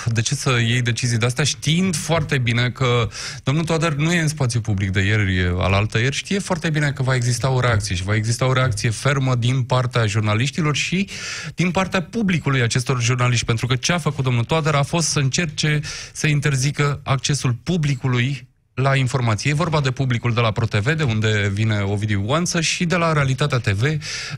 de 0.06 0.22
ce 0.22 0.36
să 0.36 0.50
iei 0.50 0.82
decizii 0.82 1.18
de 1.18 1.26
astea 1.26 1.44
știind 1.44 1.96
foarte 1.96 2.38
bine 2.38 2.70
că 2.70 3.08
domnul 3.44 3.64
Toader 3.64 3.94
nu 3.94 4.14
e 4.14 4.20
în 4.20 4.28
spațiu 4.28 4.62
public 4.62 4.92
de 4.92 5.02
ieri, 5.02 5.54
al 5.58 5.74
altă 5.74 5.98
ieri, 6.00 6.16
știe 6.16 6.40
foarte 6.40 6.70
bine 6.70 6.92
că 6.92 7.04
va 7.04 7.16
exista 7.16 7.50
o 7.50 7.60
reacție 7.60 7.96
și 7.96 8.04
va 8.04 8.16
exista 8.16 8.46
o 8.46 8.54
reacție 8.54 8.90
fermă 8.90 9.36
din 9.36 9.64
partea 9.64 10.06
jurnaliștilor 10.06 10.76
și 10.76 11.10
din 11.56 11.72
partea 11.72 12.02
publicului 12.02 12.62
acestor 12.62 13.02
jurnaliști, 13.02 13.46
pentru 13.46 13.68
că 13.68 13.76
ce 13.76 13.92
a 13.92 13.98
făcut 13.98 14.24
domnul 14.24 14.44
Toader 14.44 14.76
a 14.76 14.84
fost 14.84 15.08
să 15.08 15.20
încerce 15.20 15.80
să 16.14 16.28
interzică 16.28 17.00
accesul 17.04 17.54
publicului 17.64 18.49
la 18.82 18.96
informație. 18.96 19.52
E 19.52 19.54
vorba 19.54 19.82
de 19.82 19.92
publicul 19.92 20.34
de 20.34 20.40
la 20.40 20.52
ProTV, 20.52 20.92
de 20.92 21.04
unde 21.04 21.50
vine 21.54 21.80
Ovidiu 21.80 22.24
Oanță, 22.26 22.62
și 22.62 22.86
de 22.86 22.96
la 22.96 23.14
Realitatea 23.14 23.58
TV, 23.58 23.84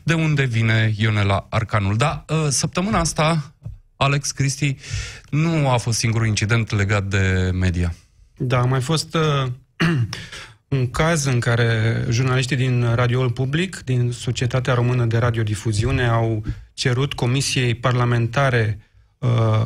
de 0.02 0.14
unde 0.14 0.44
vine 0.44 0.94
Ionela 0.96 1.46
Arcanul. 1.50 1.96
Da, 1.96 2.24
ă, 2.28 2.50
săptămâna 2.50 2.98
asta, 2.98 3.54
Alex 3.96 4.30
Cristi, 4.30 4.76
nu 5.30 5.68
a 5.68 5.76
fost 5.76 5.98
singurul 5.98 6.26
incident 6.26 6.70
legat 6.70 7.04
de 7.04 7.50
media. 7.52 7.94
Da, 8.36 8.58
a 8.58 8.64
mai 8.64 8.80
fost 8.80 9.14
uh, 9.14 9.52
un 10.76 10.90
caz 10.90 11.24
în 11.24 11.40
care 11.40 12.04
jurnaliștii 12.08 12.56
din 12.56 12.94
radioul 12.94 13.30
public, 13.30 13.82
din 13.84 14.12
Societatea 14.12 14.74
Română 14.74 15.04
de 15.04 15.18
Radiodifuziune, 15.18 16.06
au 16.06 16.42
cerut 16.74 17.12
Comisiei 17.12 17.74
Parlamentare 17.74 18.78
Uh, 18.78 18.91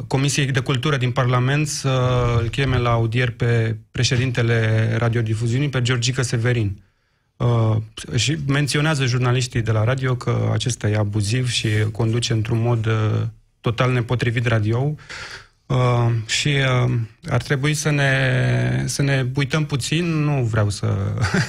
Comisiei 0.06 0.46
de 0.46 0.60
Cultură 0.60 0.96
din 0.96 1.10
Parlament 1.10 1.68
să 1.68 2.24
îl 2.40 2.48
cheme 2.48 2.78
la 2.78 2.90
audier 2.90 3.30
pe 3.30 3.76
președintele 3.90 4.90
radiodifuziunii, 4.98 5.68
pe 5.68 5.82
Georgica 5.82 6.22
Severin. 6.22 6.80
Uh, 7.36 7.76
și 8.14 8.36
menționează 8.46 9.04
jurnaliștii 9.04 9.62
de 9.62 9.72
la 9.72 9.84
radio 9.84 10.16
că 10.16 10.50
acesta 10.52 10.88
e 10.88 10.96
abuziv 10.96 11.48
și 11.48 11.68
conduce 11.92 12.32
într-un 12.32 12.62
mod 12.62 12.86
uh, 12.86 13.22
total 13.60 13.92
nepotrivit 13.92 14.46
radio. 14.46 14.94
Uh, 15.66 16.10
și 16.26 16.48
uh, 16.48 16.92
ar 17.28 17.42
trebui 17.42 17.74
să 17.74 17.90
ne, 17.90 18.82
să 18.84 19.02
ne 19.02 19.26
uităm 19.34 19.64
puțin, 19.64 20.04
nu 20.04 20.44
vreau 20.44 20.68
să, 20.68 20.96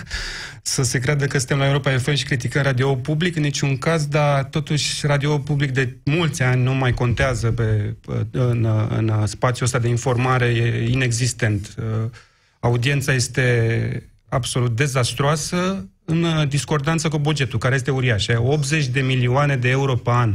să 0.61 0.83
se 0.83 0.99
creadă 0.99 1.25
că 1.25 1.37
suntem 1.37 1.57
la 1.57 1.67
Europa 1.67 1.97
FM 1.97 2.13
și 2.13 2.23
criticăm 2.23 2.61
radio 2.61 2.95
public 2.95 3.35
în 3.35 3.41
niciun 3.41 3.77
caz, 3.77 4.05
dar 4.05 4.43
totuși 4.43 5.05
radio 5.05 5.37
public 5.37 5.71
de 5.71 5.97
mulți 6.03 6.41
ani 6.41 6.63
nu 6.63 6.73
mai 6.73 6.93
contează 6.93 7.51
pe, 7.51 7.95
în, 8.31 8.67
în 8.89 9.25
spațiul 9.25 9.65
ăsta 9.65 9.79
de 9.79 9.87
informare, 9.87 10.45
e 10.45 10.89
inexistent. 10.91 11.75
Uh, 11.77 12.09
audiența 12.59 13.13
este 13.13 14.09
absolut 14.29 14.75
dezastroasă 14.75 15.89
în 16.05 16.47
discordanță 16.47 17.07
cu 17.07 17.19
bugetul, 17.19 17.59
care 17.59 17.75
este 17.75 17.91
uriaș. 17.91 18.27
80 18.35 18.87
de 18.87 19.01
milioane 19.01 19.55
de 19.55 19.69
euro 19.69 19.95
pe 19.95 20.09
an 20.09 20.33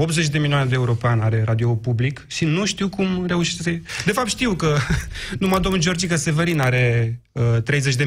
80 0.00 0.28
de 0.28 0.38
milioane 0.38 0.64
de 0.64 0.74
euro 0.74 0.94
pe 0.94 1.06
an 1.06 1.20
are 1.20 1.42
radio 1.44 1.74
public 1.74 2.24
și 2.26 2.44
nu 2.44 2.64
știu 2.64 2.88
cum 2.88 3.24
reușește 3.26 3.62
să... 3.62 3.70
De 4.04 4.12
fapt 4.12 4.28
știu 4.28 4.54
că 4.54 4.76
numai 5.40 5.60
domnul 5.60 5.80
Georgica 5.80 6.16
Severin 6.16 6.60
are 6.60 7.20
uh, 7.32 7.42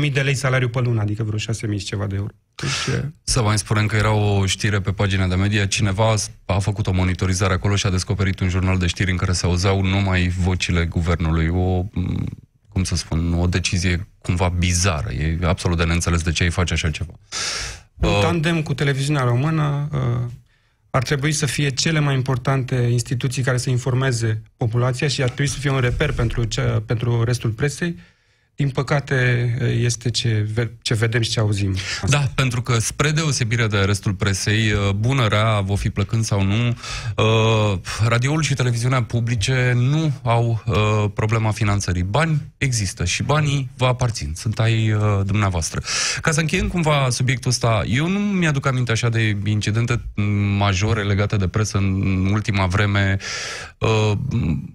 30.000 0.06 0.14
de 0.14 0.22
lei 0.22 0.36
salariu 0.36 0.70
pe 0.70 0.80
lună, 0.80 1.02
adică 1.02 1.24
vreo 1.24 1.40
6.000 1.40 1.84
ceva 1.86 2.06
de 2.08 2.16
euro. 2.16 2.34
Deci, 2.56 2.96
uh... 2.96 3.04
Să 3.24 3.42
mai 3.42 3.58
spunem 3.58 3.86
că 3.86 3.96
era 3.96 4.12
o 4.12 4.46
știre 4.46 4.80
pe 4.80 4.92
pagina 4.92 5.28
de 5.28 5.36
media, 5.36 5.66
cineva 5.66 6.14
a 6.46 6.60
făcut 6.60 6.88
o 6.88 6.92
monitorizare 6.92 7.54
acolo 7.54 7.76
și 7.76 7.86
a 7.86 7.90
descoperit 7.90 8.40
un 8.40 8.50
jurnal 8.50 8.78
de 8.78 8.88
știri 8.88 9.12
în 9.12 9.18
care 9.18 9.32
se 9.32 9.46
auzeau 9.46 9.82
numai 9.82 10.28
vocile 10.28 10.86
guvernului. 10.86 11.48
O, 11.48 11.86
cum 12.70 12.84
să 12.84 12.96
spun, 12.96 13.34
o 13.34 13.48
decizie 13.48 14.08
cumva 14.22 14.54
bizară. 14.58 15.12
E 15.12 15.40
absolut 15.44 15.78
de 15.78 15.84
neînțeles 15.84 16.22
de 16.22 16.32
ce 16.32 16.44
îi 16.44 16.50
face 16.50 16.74
așa 16.74 16.90
ceva. 16.90 17.14
Un 17.96 18.10
uh... 18.10 18.20
tandem 18.22 18.62
cu 18.62 18.74
televiziunea 18.74 19.24
română... 19.24 19.88
Uh 19.92 20.40
ar 20.92 21.04
trebui 21.04 21.32
să 21.32 21.46
fie 21.46 21.70
cele 21.70 22.00
mai 22.00 22.16
importante 22.16 22.76
instituții 22.76 23.44
care 23.44 23.58
să 23.58 23.70
informeze 23.70 24.42
populația 24.58 25.08
și 25.08 25.22
ar 25.22 25.28
trebui 25.28 25.52
să 25.52 25.60
fie 25.60 25.70
un 25.70 25.80
reper 25.80 26.12
pentru, 26.12 26.44
ce, 26.44 26.62
pentru 26.62 27.24
restul 27.24 27.50
presei 27.50 27.96
din 28.62 28.70
păcate, 28.70 29.18
este 29.80 30.10
ce, 30.10 30.48
ce 30.82 30.94
vedem 30.94 31.22
și 31.22 31.30
ce 31.30 31.40
auzim. 31.40 31.76
Asta. 32.02 32.18
Da, 32.18 32.32
pentru 32.36 32.62
că 32.62 32.80
spre 32.80 33.12
deosebire 33.12 33.68
de 33.68 33.78
restul 33.78 34.14
presei, 34.14 34.72
uh, 34.72 34.90
bună, 34.90 35.28
rea, 35.28 35.60
vor 35.60 35.78
fi 35.78 35.90
plăcând 35.90 36.24
sau 36.24 36.44
nu, 36.44 36.68
uh, 37.16 37.80
radioul 38.08 38.42
și 38.42 38.54
televiziunea 38.54 39.04
publice 39.04 39.74
nu 39.76 40.12
au 40.24 40.64
uh, 40.66 40.76
problema 41.14 41.52
finanțării. 41.52 42.04
Bani 42.04 42.42
există 42.58 43.06
și 43.06 43.24
banii 43.24 43.70
vă 43.78 43.86
aparțin, 43.86 44.34
sunt 44.36 44.60
ai 44.60 44.96
dumneavoastră. 45.24 45.82
Ca 46.22 46.32
să 46.32 46.40
încheiem 46.40 46.68
cumva 46.68 47.08
subiectul 47.10 47.50
ăsta, 47.50 47.84
eu 47.88 48.08
nu 48.08 48.20
mi-aduc 48.20 48.66
aminte 48.66 48.92
așa 48.92 49.10
de 49.10 49.38
incidente 49.46 50.02
majore 50.58 51.04
legate 51.04 51.36
de 51.36 51.48
presă 51.48 51.78
în 51.78 52.28
ultima 52.32 52.66
vreme 52.66 53.18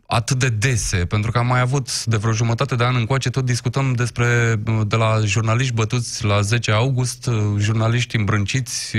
atât 0.06 0.38
de 0.38 0.48
dese, 0.48 0.96
pentru 0.96 1.30
că 1.30 1.38
am 1.38 1.46
mai 1.46 1.60
avut 1.60 2.04
de 2.04 2.16
vreo 2.16 2.32
jumătate 2.32 2.74
de 2.74 2.84
an 2.84 2.94
încoace 2.96 3.30
tot 3.30 3.44
discutăm 3.44 3.75
despre 3.82 4.60
de 4.86 4.96
la 4.96 5.20
jurnaliști 5.24 5.74
bătuți 5.74 6.24
la 6.24 6.40
10 6.40 6.70
august, 6.70 7.30
jurnaliști 7.58 8.16
îmbrânciți, 8.16 8.96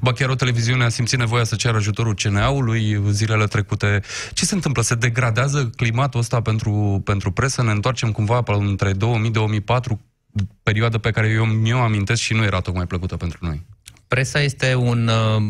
ba 0.00 0.12
chiar 0.12 0.28
o 0.28 0.34
televiziune 0.34 0.84
a 0.84 0.88
simțit 0.88 1.18
nevoia 1.18 1.44
să 1.44 1.56
ceară 1.56 1.76
ajutorul 1.76 2.14
CNA-ului 2.14 3.02
zilele 3.10 3.46
trecute. 3.46 4.02
Ce 4.32 4.44
se 4.44 4.54
întâmplă? 4.54 4.82
Se 4.82 4.94
degradează 4.94 5.70
climatul 5.76 6.20
ăsta 6.20 6.40
pentru, 6.40 7.02
pentru 7.04 7.30
presă? 7.30 7.62
Ne 7.62 7.70
întoarcem 7.70 8.12
cumva 8.12 8.42
între 8.46 8.92
2000-2004, 8.92 8.96
perioadă 10.62 10.98
pe 10.98 11.10
care 11.10 11.28
eu 11.28 11.44
mi-o 11.44 11.78
amintesc 11.78 12.20
și 12.20 12.34
nu 12.34 12.44
era 12.44 12.60
tocmai 12.60 12.86
plăcută 12.86 13.16
pentru 13.16 13.38
noi. 13.40 13.66
Presa 14.08 14.40
este 14.40 14.74
un, 14.74 15.08
uh, 15.08 15.42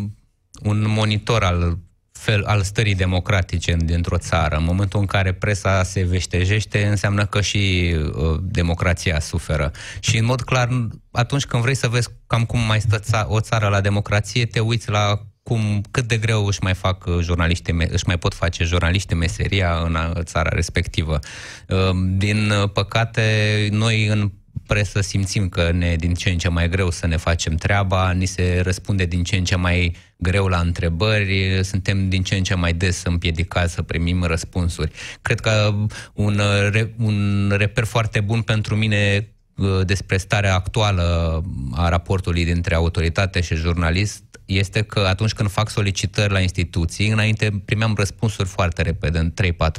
un 0.63 0.85
monitor 0.89 1.43
al 1.43 1.79
fel 2.19 2.45
al 2.45 2.63
stării 2.63 2.95
democratice 2.95 3.77
dintr-o 3.85 4.19
țară. 4.19 4.57
În 4.57 4.65
momentul 4.65 5.01
în 5.01 5.07
care 5.07 5.33
presa 5.33 5.83
se 5.83 6.03
veștejește, 6.03 6.87
înseamnă 6.87 7.27
că 7.27 7.41
și 7.41 7.95
uh, 7.97 8.39
democrația 8.43 9.21
suferă. 9.21 9.71
Și 10.01 10.19
în 10.19 10.25
mod 10.25 10.43
clar, 10.43 10.69
atunci 11.11 11.45
când 11.45 11.63
vrei 11.63 11.75
să 11.75 11.89
vezi 11.89 12.09
cam 12.27 12.45
cum 12.45 12.61
mai 12.61 12.81
stă 12.81 12.99
ța- 12.99 13.27
o 13.29 13.41
țară 13.41 13.69
la 13.69 13.81
democrație, 13.81 14.47
te 14.47 14.61
uiți 14.61 14.91
la 14.91 15.21
cum, 15.43 15.83
cât 15.91 16.05
de 16.05 16.17
greu 16.17 16.47
își 16.47 16.59
mai 16.63 16.75
fac 16.75 17.07
uh, 17.07 17.19
jurnaliști, 17.21 17.71
își 17.71 18.05
mai 18.07 18.19
pot 18.19 18.35
face 18.35 18.65
jurnaliști 18.65 19.15
meseria 19.15 19.83
în 19.85 19.95
uh, 19.95 20.23
țara 20.23 20.51
respectivă. 20.53 21.19
Uh, 21.69 21.97
din 22.17 22.53
păcate, 22.73 23.23
noi 23.71 24.07
în 24.07 24.31
presă 24.69 25.01
simțim 25.01 25.49
că 25.49 25.71
ne 25.73 25.87
e 25.87 25.97
din 25.97 26.15
ce 26.15 26.31
în 26.31 26.39
ce 26.39 26.49
mai 26.49 26.69
greu 26.69 26.91
să 26.91 27.07
ne 27.07 27.17
facem 27.17 27.55
treaba, 27.55 28.13
ni 28.13 28.27
se 28.27 28.61
răspunde 28.63 29.05
din 29.05 29.23
ce 29.23 29.37
în 29.37 29.45
ce 29.45 29.57
mai 29.57 29.97
greu 30.17 30.47
la 30.47 30.59
întrebări, 30.59 31.61
suntem 31.63 32.09
din 32.09 32.23
ce 32.23 32.35
în 32.35 32.43
ce 32.43 32.55
mai 32.55 32.73
des 32.73 33.03
împiedicați 33.05 33.73
să 33.73 33.83
primim 33.83 34.23
răspunsuri. 34.23 34.91
Cred 35.23 35.41
că 35.41 35.75
un, 36.13 36.41
un 36.99 37.53
reper 37.57 37.85
foarte 37.85 38.21
bun 38.21 38.43
pentru 38.43 38.77
mine 38.77 39.29
uh, 39.57 39.87
despre 39.87 40.17
starea 40.17 40.55
actuală 40.55 41.43
a 41.73 41.89
raportului 41.89 42.45
dintre 42.45 42.75
autoritate 42.75 43.41
și 43.41 43.55
jurnalist 43.55 44.23
este 44.49 44.83
că 44.83 45.01
atunci 45.01 45.33
când 45.33 45.51
fac 45.51 45.71
solicitări 45.71 46.33
la 46.33 46.41
instituții, 46.41 47.09
înainte 47.09 47.63
primeam 47.65 47.95
răspunsuri 47.97 48.49
foarte 48.49 48.83
repede, 48.83 49.19
în 49.19 49.33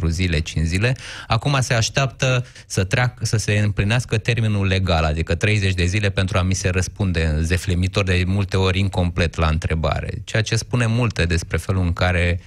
3-4 0.05 0.07
zile, 0.07 0.39
5 0.39 0.65
zile, 0.65 0.95
acum 1.27 1.57
se 1.61 1.73
așteaptă 1.73 2.45
să, 2.65 2.83
treacă, 2.83 3.25
să 3.25 3.37
se 3.37 3.59
împlinească 3.59 4.17
termenul 4.17 4.67
legal, 4.67 5.03
adică 5.03 5.35
30 5.35 5.73
de 5.73 5.85
zile 5.85 6.09
pentru 6.09 6.37
a 6.37 6.41
mi 6.41 6.53
se 6.53 6.69
răspunde 6.69 7.37
zeflemitor 7.41 8.03
de 8.03 8.23
multe 8.27 8.57
ori 8.57 8.79
incomplet 8.79 9.35
la 9.35 9.47
întrebare, 9.47 10.21
ceea 10.23 10.41
ce 10.41 10.55
spune 10.55 10.85
multe 10.85 11.25
despre 11.25 11.57
felul 11.57 11.81
în 11.81 11.93
care 11.93 12.39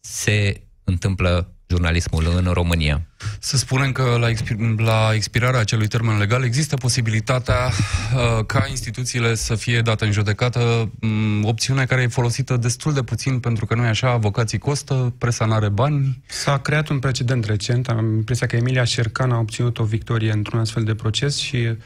se 0.00 0.60
întâmplă 0.84 1.57
jurnalismul 1.68 2.24
în 2.36 2.52
România. 2.52 3.06
Să 3.38 3.56
spunem 3.56 3.92
că 3.92 4.16
la, 4.20 4.28
expir- 4.30 4.76
la 4.76 5.10
expirarea 5.14 5.60
acelui 5.60 5.86
termen 5.86 6.18
legal 6.18 6.44
există 6.44 6.76
posibilitatea 6.76 7.54
uh, 7.66 8.44
ca 8.46 8.66
instituțiile 8.68 9.34
să 9.34 9.54
fie 9.54 9.80
date 9.80 10.04
în 10.04 10.12
judecată, 10.12 10.90
um, 11.00 11.44
opțiune 11.44 11.84
care 11.84 12.02
e 12.02 12.06
folosită 12.06 12.56
destul 12.56 12.92
de 12.92 13.02
puțin, 13.02 13.40
pentru 13.40 13.66
că 13.66 13.74
nu 13.74 13.84
e 13.84 13.88
așa, 13.88 14.10
avocații 14.10 14.58
costă, 14.58 15.14
presa 15.18 15.44
n-are 15.44 15.68
bani. 15.68 16.22
S-a 16.26 16.58
creat 16.58 16.88
un 16.88 16.98
precedent 16.98 17.44
recent, 17.44 17.88
am 17.88 18.14
impresia 18.14 18.46
că 18.46 18.56
Emilia 18.56 18.84
Șercan 18.84 19.30
a 19.30 19.38
obținut 19.38 19.78
o 19.78 19.84
victorie 19.84 20.32
într-un 20.32 20.60
astfel 20.60 20.84
de 20.84 20.94
proces 20.94 21.36
și 21.36 21.76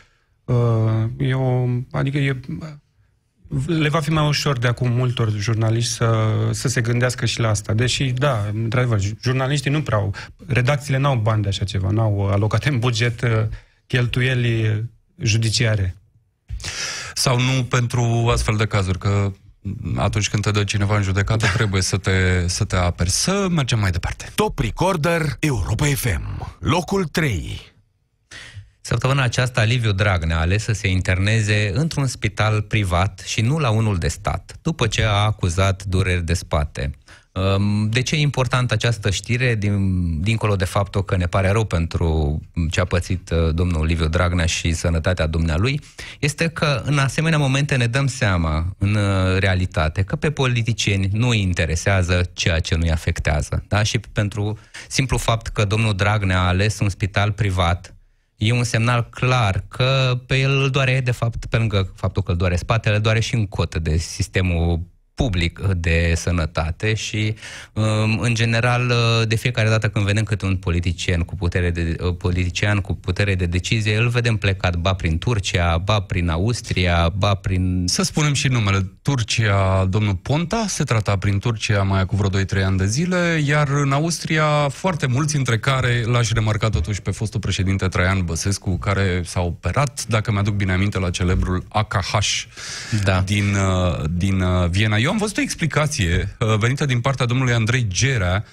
uh, 0.44 0.56
e 1.16 1.34
o, 1.34 1.66
adică 1.90 2.18
e, 2.18 2.40
le 3.66 3.88
va 3.88 4.00
fi 4.00 4.10
mai 4.10 4.26
ușor 4.26 4.58
de 4.58 4.66
acum 4.66 4.92
multor 4.92 5.30
jurnaliști 5.30 5.92
să, 5.92 6.28
să 6.50 6.68
se 6.68 6.80
gândească 6.80 7.26
și 7.26 7.40
la 7.40 7.48
asta. 7.48 7.72
Deși, 7.72 8.04
da, 8.04 8.46
într-adevăr, 8.52 9.00
jurnaliștii 9.22 9.70
nu 9.70 9.82
prea 9.82 9.98
au, 9.98 10.14
redacțiile 10.46 10.98
n-au 10.98 11.16
bani 11.16 11.42
de 11.42 11.48
așa 11.48 11.64
ceva, 11.64 11.90
n-au 11.90 12.28
alocate 12.28 12.68
în 12.68 12.78
buget 12.78 13.22
uh, 13.22 13.30
cheltuieli 13.86 14.84
judiciare. 15.18 15.96
Sau 17.14 17.40
nu 17.40 17.64
pentru 17.64 18.28
astfel 18.32 18.56
de 18.56 18.66
cazuri, 18.66 18.98
că 18.98 19.32
atunci 19.96 20.28
când 20.28 20.42
te 20.42 20.50
dă 20.50 20.64
cineva 20.64 20.96
în 20.96 21.02
judecată, 21.02 21.46
da. 21.46 21.52
trebuie 21.52 21.82
să 21.82 21.96
te, 21.96 22.44
să 22.48 22.64
te 22.64 22.76
aperi. 22.76 23.10
Să 23.10 23.46
mergem 23.50 23.78
mai 23.78 23.90
departe. 23.90 24.30
Top 24.34 24.58
Recorder 24.58 25.22
Europa 25.38 25.86
FM. 25.86 26.56
Locul 26.58 27.04
3. 27.04 27.71
Săptămâna 28.84 29.22
aceasta, 29.22 29.62
Liviu 29.62 29.92
Dragnea 29.92 30.36
a 30.36 30.40
ales 30.40 30.62
să 30.62 30.72
se 30.72 30.88
interneze 30.88 31.70
într-un 31.74 32.06
spital 32.06 32.62
privat 32.62 33.22
și 33.26 33.40
nu 33.40 33.58
la 33.58 33.70
unul 33.70 33.98
de 33.98 34.08
stat, 34.08 34.58
după 34.62 34.86
ce 34.86 35.04
a 35.04 35.10
acuzat 35.12 35.84
dureri 35.84 36.24
de 36.24 36.34
spate. 36.34 36.90
Um, 37.32 37.88
de 37.88 38.02
ce 38.02 38.14
e 38.14 38.18
importantă 38.18 38.74
această 38.74 39.10
știre, 39.10 39.54
din, 39.54 40.20
dincolo 40.20 40.56
de 40.56 40.64
faptul 40.64 41.04
că 41.04 41.16
ne 41.16 41.26
pare 41.26 41.50
rău 41.50 41.64
pentru 41.64 42.40
ce 42.70 42.80
a 42.80 42.84
pățit 42.84 43.30
uh, 43.30 43.54
domnul 43.54 43.84
Liviu 43.84 44.08
Dragnea 44.08 44.46
și 44.46 44.72
sănătatea 44.72 45.26
dumnealui, 45.26 45.80
este 46.18 46.48
că 46.48 46.82
în 46.84 46.98
asemenea 46.98 47.38
momente 47.38 47.76
ne 47.76 47.86
dăm 47.86 48.06
seama, 48.06 48.74
în 48.78 48.94
uh, 48.94 49.38
realitate, 49.38 50.02
că 50.02 50.16
pe 50.16 50.30
politicieni 50.30 51.08
nu 51.12 51.28
îi 51.28 51.40
interesează 51.40 52.30
ceea 52.32 52.58
ce 52.58 52.74
nu 52.74 52.82
îi 52.82 52.92
afectează. 52.92 53.64
Da? 53.68 53.82
Și 53.82 53.98
pentru 53.98 54.58
simplu 54.88 55.16
fapt 55.16 55.46
că 55.46 55.64
domnul 55.64 55.94
Dragnea 55.94 56.38
a 56.38 56.46
ales 56.46 56.78
un 56.78 56.88
spital 56.88 57.32
privat, 57.32 57.94
e 58.42 58.52
un 58.52 58.64
semnal 58.64 59.08
clar 59.08 59.64
că 59.68 60.20
pe 60.26 60.36
el 60.36 60.50
îl 60.62 60.70
doare, 60.70 61.00
de 61.00 61.10
fapt, 61.10 61.46
pe 61.46 61.56
lângă 61.56 61.92
faptul 61.94 62.22
că 62.22 62.30
îl 62.30 62.36
doare 62.36 62.56
spatele, 62.56 62.98
doare 62.98 63.20
și 63.20 63.34
în 63.34 63.46
cotă 63.46 63.78
de 63.78 63.96
sistemul 63.96 64.80
public 65.14 65.60
de 65.76 66.12
sănătate 66.16 66.94
și, 66.94 67.34
um, 67.72 68.18
în 68.18 68.34
general, 68.34 68.90
uh, 68.90 69.28
de 69.28 69.36
fiecare 69.36 69.68
dată 69.68 69.88
când 69.88 70.04
vedem 70.04 70.24
câte 70.24 70.46
un 70.46 70.56
politician 70.56 71.20
cu 71.20 71.36
putere 71.36 71.70
de, 71.70 71.96
uh, 72.00 72.16
politician 72.16 72.80
cu 72.80 72.94
putere 72.94 73.34
de 73.34 73.46
decizie, 73.46 73.96
îl 73.96 74.08
vedem 74.08 74.36
plecat 74.36 74.76
ba 74.76 74.94
prin 74.94 75.18
Turcia, 75.18 75.78
ba 75.78 76.00
prin 76.00 76.28
Austria, 76.28 77.08
ba 77.16 77.34
prin... 77.34 77.84
Să 77.86 78.02
spunem 78.02 78.32
și 78.32 78.48
numele. 78.48 78.90
Turcia, 79.02 79.84
domnul 79.84 80.14
Ponta, 80.14 80.64
se 80.68 80.84
trata 80.84 81.16
prin 81.16 81.38
Turcia 81.38 81.82
mai 81.82 82.06
cu 82.06 82.16
vreo 82.16 82.42
2-3 82.42 82.64
ani 82.64 82.78
de 82.78 82.86
zile, 82.86 83.42
iar 83.46 83.68
în 83.68 83.92
Austria 83.92 84.68
foarte 84.68 85.06
mulți, 85.06 85.36
între 85.36 85.58
care 85.58 86.02
l-aș 86.06 86.32
remarca 86.32 86.68
totuși 86.68 87.02
pe 87.02 87.10
fostul 87.10 87.40
președinte 87.40 87.88
Traian 87.88 88.24
Băsescu, 88.24 88.78
care 88.78 89.22
s-a 89.24 89.40
operat, 89.40 90.04
dacă 90.08 90.32
mi-aduc 90.32 90.54
bine 90.54 90.72
aminte, 90.72 90.98
la 90.98 91.10
celebrul 91.10 91.64
AKH 91.68 92.12
da. 93.04 93.20
din, 93.20 93.54
uh, 93.54 94.04
din 94.10 94.44
Viena. 94.70 94.96
Eu 95.02 95.10
am 95.10 95.16
văzut 95.16 95.36
o 95.36 95.40
explicație 95.40 96.36
uh, 96.38 96.56
venită 96.58 96.84
din 96.84 97.00
partea 97.00 97.26
domnului 97.26 97.52
Andrei 97.52 97.86
Gerea, 97.88 98.44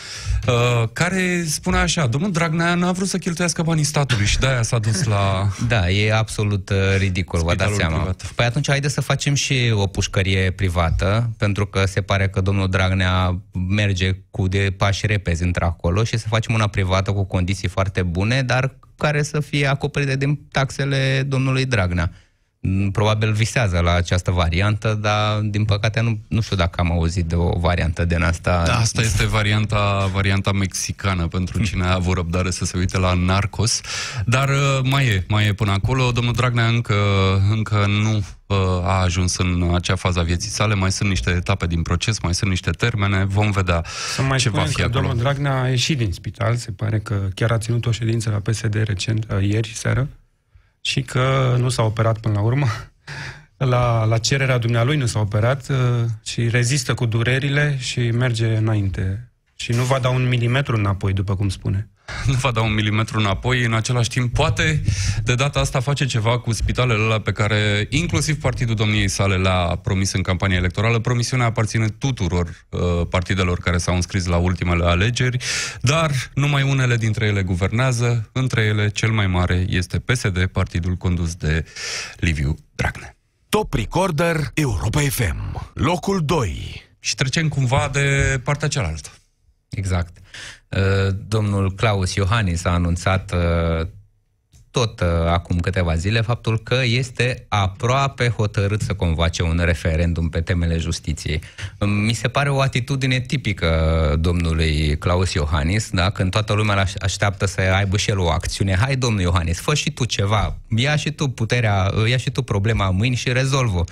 uh, 0.47 0.89
care 0.93 1.43
spune 1.47 1.77
așa, 1.77 2.07
domnul 2.07 2.31
Dragnea 2.31 2.75
n-a 2.75 2.91
vrut 2.91 3.07
să 3.07 3.17
cheltuiască 3.17 3.61
banii 3.61 3.83
statului 3.83 4.25
și 4.25 4.39
de-aia 4.39 4.61
s-a 4.61 4.79
dus 4.79 5.03
la... 5.03 5.47
Da, 5.67 5.89
e 5.89 6.13
absolut 6.13 6.69
uh, 6.69 6.77
ridicol, 6.97 7.41
vă 7.43 7.55
dați 7.55 7.75
seama. 7.75 7.95
Privat. 7.95 8.31
Păi 8.35 8.45
atunci 8.45 8.67
haideți 8.67 8.93
să 8.93 9.01
facem 9.01 9.33
și 9.33 9.71
o 9.73 9.87
pușcărie 9.87 10.51
privată, 10.51 11.29
pentru 11.37 11.65
că 11.65 11.85
se 11.85 12.01
pare 12.01 12.29
că 12.29 12.41
domnul 12.41 12.69
Dragnea 12.69 13.41
merge 13.69 14.11
cu 14.31 14.47
de 14.47 14.73
pași 14.77 15.07
repezi 15.07 15.43
într-acolo 15.43 16.03
și 16.03 16.17
să 16.17 16.27
facem 16.27 16.53
una 16.53 16.67
privată 16.67 17.11
cu 17.11 17.25
condiții 17.25 17.67
foarte 17.67 18.03
bune, 18.03 18.41
dar 18.41 18.75
care 18.97 19.23
să 19.23 19.39
fie 19.39 19.67
acoperite 19.67 20.15
din 20.15 20.39
taxele 20.51 21.23
domnului 21.27 21.65
Dragnea. 21.65 22.11
Mm, 22.61 22.91
probabil 22.91 23.31
visează 23.31 23.79
la 23.79 23.93
această 23.93 24.31
variantă, 24.31 24.97
dar 25.01 25.39
din 25.39 25.65
păcate 25.65 26.01
nu, 26.01 26.19
nu 26.27 26.41
știu 26.41 26.55
dacă 26.55 26.81
am 26.81 26.91
auzit 26.91 27.25
de 27.25 27.35
o 27.35 27.59
variantă 27.59 28.05
din 28.05 28.21
asta. 28.21 28.63
Da, 28.65 28.77
asta 28.77 29.01
este 29.01 29.25
varianta, 29.25 30.09
varianta 30.13 30.51
mexicană 30.51 31.27
pentru 31.27 31.63
cine 31.63 31.85
a 31.85 31.93
avut 31.93 32.15
răbdare 32.15 32.51
să 32.51 32.65
se 32.65 32.77
uite 32.77 32.97
la 32.97 33.13
Narcos, 33.13 33.81
dar 34.25 34.49
uh, 34.49 34.79
mai 34.83 35.05
e, 35.05 35.25
mai 35.27 35.47
e 35.47 35.53
până 35.53 35.71
acolo. 35.71 36.11
Domnul 36.11 36.33
Dragnea 36.33 36.65
încă, 36.65 36.95
încă 37.49 37.85
nu 37.87 38.23
uh, 38.45 38.57
a 38.83 39.01
ajuns 39.01 39.37
în 39.37 39.71
acea 39.73 39.95
fază 39.95 40.19
a 40.19 40.23
vieții 40.23 40.49
sale, 40.49 40.73
mai 40.73 40.91
sunt 40.91 41.09
niște 41.09 41.29
etape 41.29 41.67
din 41.67 41.81
proces, 41.81 42.19
mai 42.19 42.33
sunt 42.33 42.49
niște 42.49 42.71
termene, 42.71 43.25
vom 43.25 43.51
vedea 43.51 43.83
Să 44.15 44.21
mai 44.21 44.37
ce 44.37 44.49
va 44.49 44.63
fi 44.63 44.73
că 44.73 44.81
acolo. 44.81 44.99
domnul 44.99 45.17
Dragnea 45.17 45.61
a 45.61 45.67
ieșit 45.67 45.97
din 45.97 46.11
spital, 46.11 46.55
se 46.55 46.71
pare 46.71 46.99
că 46.99 47.15
chiar 47.35 47.51
a 47.51 47.57
ținut 47.57 47.85
o 47.85 47.91
ședință 47.91 48.29
la 48.29 48.51
PSD 48.51 48.83
recent, 48.83 49.27
uh, 49.31 49.43
ieri 49.47 49.71
seară, 49.75 50.07
și 50.81 51.01
că 51.01 51.55
nu 51.59 51.69
s-a 51.69 51.83
operat 51.83 52.19
până 52.19 52.33
la 52.33 52.41
urmă. 52.41 52.67
La, 53.57 54.03
la 54.03 54.17
cererea 54.17 54.57
dumnealui 54.57 54.97
nu 54.97 55.05
s-a 55.05 55.19
operat 55.19 55.69
uh, 55.69 55.77
și 56.23 56.49
rezistă 56.49 56.93
cu 56.93 57.05
durerile 57.05 57.77
și 57.79 58.11
merge 58.11 58.55
înainte. 58.55 59.31
Și 59.55 59.71
nu 59.71 59.83
va 59.83 59.99
da 59.99 60.09
un 60.09 60.27
milimetru 60.27 60.75
înapoi, 60.75 61.13
după 61.13 61.35
cum 61.35 61.49
spune. 61.49 61.89
Nu 62.25 62.33
va 62.33 62.51
da 62.51 62.61
un 62.61 62.73
milimetru 62.73 63.19
înapoi, 63.19 63.63
în 63.63 63.73
același 63.73 64.09
timp 64.09 64.33
poate 64.33 64.83
de 65.23 65.35
data 65.35 65.59
asta 65.59 65.79
face 65.79 66.05
ceva 66.05 66.39
cu 66.39 66.53
spitalele 66.53 67.03
alea 67.03 67.19
pe 67.19 67.31
care 67.31 67.87
inclusiv 67.89 68.39
partidul 68.39 68.75
domniei 68.75 69.07
sale 69.07 69.35
le-a 69.35 69.79
promis 69.83 70.11
în 70.13 70.21
campania 70.21 70.57
electorală. 70.57 70.99
Promisiunea 70.99 71.45
aparține 71.45 71.87
tuturor 71.87 72.65
uh, 72.69 72.79
partidelor 73.09 73.59
care 73.59 73.77
s-au 73.77 73.95
înscris 73.95 74.25
la 74.25 74.37
ultimele 74.37 74.85
alegeri, 74.85 75.37
dar 75.81 76.11
numai 76.33 76.63
unele 76.63 76.97
dintre 76.97 77.25
ele 77.25 77.43
guvernează, 77.43 78.29
între 78.31 78.61
ele 78.61 78.89
cel 78.89 79.11
mai 79.11 79.27
mare 79.27 79.65
este 79.69 79.99
PSD, 79.99 80.45
partidul 80.45 80.95
condus 80.95 81.35
de 81.35 81.65
Liviu 82.17 82.55
Dragnea. 82.75 83.13
Top 83.49 83.73
Recorder 83.73 84.51
Europa 84.53 84.99
FM. 84.99 85.71
Locul 85.73 86.21
2. 86.25 86.87
Și 86.99 87.15
trecem 87.15 87.47
cumva 87.47 87.89
de 87.91 88.39
partea 88.43 88.67
cealaltă. 88.67 89.09
Exact. 89.69 90.17
Uh, 90.77 91.15
domnul 91.27 91.71
Claus 91.71 92.15
Iohannis 92.15 92.65
a 92.65 92.69
anunțat 92.69 93.33
uh, 93.33 93.87
tot 94.71 94.99
uh, 94.99 95.07
acum 95.27 95.59
câteva 95.59 95.95
zile 95.95 96.21
faptul 96.21 96.59
că 96.59 96.79
este 96.83 97.45
aproape 97.47 98.27
hotărât 98.27 98.81
să 98.81 98.93
convoace 98.93 99.43
un 99.43 99.61
referendum 99.63 100.29
pe 100.29 100.41
temele 100.41 100.77
justiției. 100.77 101.41
Mi 101.79 102.13
se 102.13 102.27
pare 102.27 102.49
o 102.49 102.61
atitudine 102.61 103.19
tipică 103.19 104.15
domnului 104.19 104.97
Claus 104.97 105.33
Iohannis, 105.33 105.89
da? 105.89 106.09
când 106.09 106.31
toată 106.31 106.53
lumea 106.53 106.85
așteaptă 106.99 107.45
să 107.45 107.61
aibă 107.61 107.97
și 107.97 108.09
el 108.09 108.19
o 108.19 108.29
acțiune. 108.29 108.75
Hai, 108.75 108.95
domnul 108.95 109.21
Iohannis, 109.21 109.59
fă 109.59 109.73
și 109.73 109.91
tu 109.91 110.05
ceva, 110.05 110.57
ia 110.75 110.95
și 110.95 111.11
tu 111.11 111.27
puterea, 111.27 111.91
ia 112.09 112.17
și 112.17 112.29
tu 112.29 112.41
problema 112.41 112.89
mâini 112.89 113.15
și 113.15 113.31
rezolvă. 113.31 113.83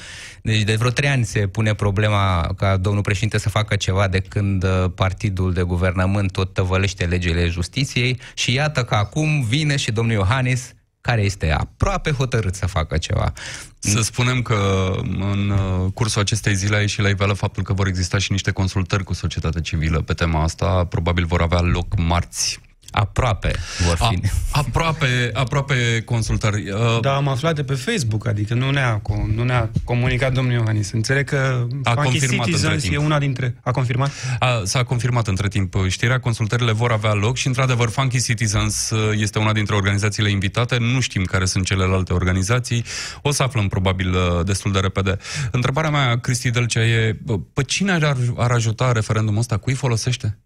Deci 0.41 0.61
de 0.61 0.75
vreo 0.75 0.89
trei 0.89 1.09
ani 1.09 1.25
se 1.25 1.47
pune 1.47 1.73
problema 1.73 2.53
ca 2.57 2.77
domnul 2.77 3.01
președinte 3.01 3.37
să 3.37 3.49
facă 3.49 3.75
ceva 3.75 4.07
de 4.07 4.19
când 4.19 4.63
uh, 4.63 4.85
partidul 4.95 5.53
de 5.53 5.61
guvernământ 5.61 6.31
tot 6.31 6.53
tăvălește 6.53 7.05
legile 7.05 7.47
justiției 7.47 8.19
și 8.33 8.53
iată 8.53 8.83
că 8.83 8.95
acum 8.95 9.41
vine 9.41 9.75
și 9.75 9.91
domnul 9.91 10.15
Iohannis 10.15 10.75
care 11.07 11.21
este 11.21 11.51
aproape 11.51 12.11
hotărât 12.11 12.55
să 12.55 12.65
facă 12.65 12.97
ceva. 12.97 13.33
Să 13.79 14.01
spunem 14.01 14.41
că 14.41 14.91
în 15.19 15.49
uh, 15.49 15.91
cursul 15.93 16.21
acestei 16.21 16.55
zile 16.55 16.75
a 16.75 16.79
ieșit 16.79 16.99
la 16.99 17.09
iveală 17.09 17.33
faptul 17.33 17.63
că 17.63 17.73
vor 17.73 17.87
exista 17.87 18.17
și 18.17 18.31
niște 18.31 18.51
consultări 18.51 19.03
cu 19.03 19.13
societatea 19.13 19.61
civilă 19.61 20.01
pe 20.01 20.13
tema 20.13 20.43
asta. 20.43 20.85
Probabil 20.85 21.25
vor 21.25 21.41
avea 21.41 21.61
loc 21.61 21.97
marți 21.97 22.59
Aproape 22.99 23.55
vor 23.85 23.95
fi. 23.95 24.03
A, 24.03 24.59
aproape, 24.59 25.29
aproape 25.33 26.01
consultări. 26.05 26.69
Uh, 26.69 26.99
da, 27.01 27.15
am 27.15 27.27
aflat 27.27 27.55
de 27.55 27.63
pe 27.63 27.73
Facebook, 27.73 28.27
adică 28.27 28.53
nu 28.53 28.71
ne-a, 28.71 29.01
nu 29.35 29.43
ne-a 29.43 29.69
comunicat 29.83 30.33
domnul 30.33 30.53
Iohannis. 30.53 30.91
Înțeleg 30.91 31.25
că 31.25 31.67
a 31.83 31.93
confirmat 31.93 32.45
Citizens 32.45 32.73
între 32.73 32.89
timp. 32.89 32.93
e 32.93 33.05
una 33.05 33.19
dintre... 33.19 33.55
A 33.63 33.71
confirmat? 33.71 34.11
A, 34.39 34.61
s-a 34.63 34.83
confirmat 34.83 35.27
între 35.27 35.47
timp 35.47 35.75
știrea, 35.87 36.19
consultările 36.19 36.71
vor 36.71 36.91
avea 36.91 37.13
loc 37.13 37.35
și, 37.35 37.47
într-adevăr, 37.47 37.89
Funky 37.89 38.21
Citizens 38.21 38.89
uh, 38.89 39.19
este 39.19 39.39
una 39.39 39.53
dintre 39.53 39.75
organizațiile 39.75 40.29
invitate. 40.29 40.77
Nu 40.77 40.99
știm 40.99 41.23
care 41.23 41.45
sunt 41.45 41.65
celelalte 41.65 42.13
organizații. 42.13 42.83
O 43.21 43.31
să 43.31 43.43
aflăm, 43.43 43.67
probabil, 43.67 44.13
uh, 44.13 44.45
destul 44.45 44.71
de 44.71 44.79
repede. 44.79 45.17
Întrebarea 45.51 45.89
mea, 45.89 46.19
Cristi 46.19 46.49
Delcea, 46.49 46.85
e 46.85 47.17
pe 47.53 47.63
cine 47.63 47.91
ar, 47.91 48.17
ar 48.37 48.51
ajuta 48.51 48.91
referendumul 48.91 49.39
ăsta? 49.39 49.57
Cui 49.57 49.73
folosește? 49.73 50.37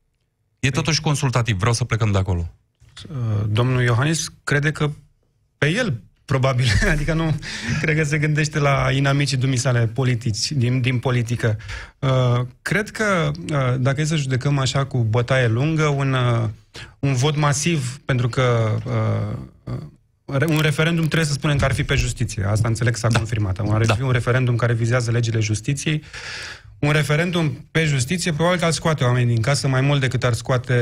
E 0.62 0.70
totuși 0.70 1.02
consultativ, 1.02 1.58
vreau 1.58 1.74
să 1.74 1.84
plecăm 1.84 2.12
de 2.12 2.18
acolo. 2.18 2.54
Uh, 3.10 3.46
domnul 3.50 3.82
Iohannis 3.82 4.34
crede 4.44 4.72
că 4.72 4.92
pe 5.58 5.68
el 5.70 6.02
probabil. 6.26 6.66
Adică 6.94 7.14
nu, 7.14 7.36
cred 7.82 7.96
că 7.98 8.04
se 8.04 8.18
gândește 8.18 8.60
la 8.60 8.92
inamicii 8.92 9.38
dumisale 9.38 9.88
politici, 9.88 10.52
din, 10.52 10.82
din 10.82 11.00
politică. 11.00 11.58
Uh, 12.00 12.46
cred 12.62 12.90
că, 12.90 13.32
uh, 13.52 13.76
dacă 13.80 14.02
e 14.02 14.06
să 14.06 14.16
judecăm 14.16 14.60
așa 14.60 14.86
cu 14.86 14.98
bătaie 14.98 15.48
lungă, 15.48 15.86
un, 15.86 16.14
uh, 16.14 16.50
un 17.00 17.14
vot 17.14 17.36
masiv, 17.36 18.00
pentru 18.06 18.30
că 18.30 18.78
uh, 18.86 19.74
uh, 19.74 20.46
un 20.48 20.60
referendum 20.60 21.06
trebuie 21.06 21.28
să 21.28 21.34
spunem 21.34 21.58
că 21.58 21.66
ar 21.66 21.74
fi 21.74 21.84
pe 21.84 21.96
justiție. 21.96 22.44
Asta 22.44 22.68
înțeleg 22.68 22.94
că 22.94 23.00
s-a 23.00 23.08
da. 23.08 23.18
confirmat. 23.18 23.60
Ar 23.60 23.86
da. 23.86 23.94
fi 23.94 24.02
un 24.02 24.12
referendum 24.12 24.56
care 24.56 24.74
vizează 24.74 25.12
legile 25.12 25.40
justiției. 25.40 26.04
Un 26.82 26.92
referendum 26.92 27.68
pe 27.72 27.84
justiție 27.86 28.34
probabil 28.34 28.60
că 28.60 28.66
ar 28.66 28.72
scoate 28.72 29.04
oamenii 29.04 29.34
din 29.34 29.42
casă 29.42 29.68
mai 29.68 29.82
mult 29.82 30.00
decât 30.00 30.24
ar 30.24 30.34
scoate 30.34 30.76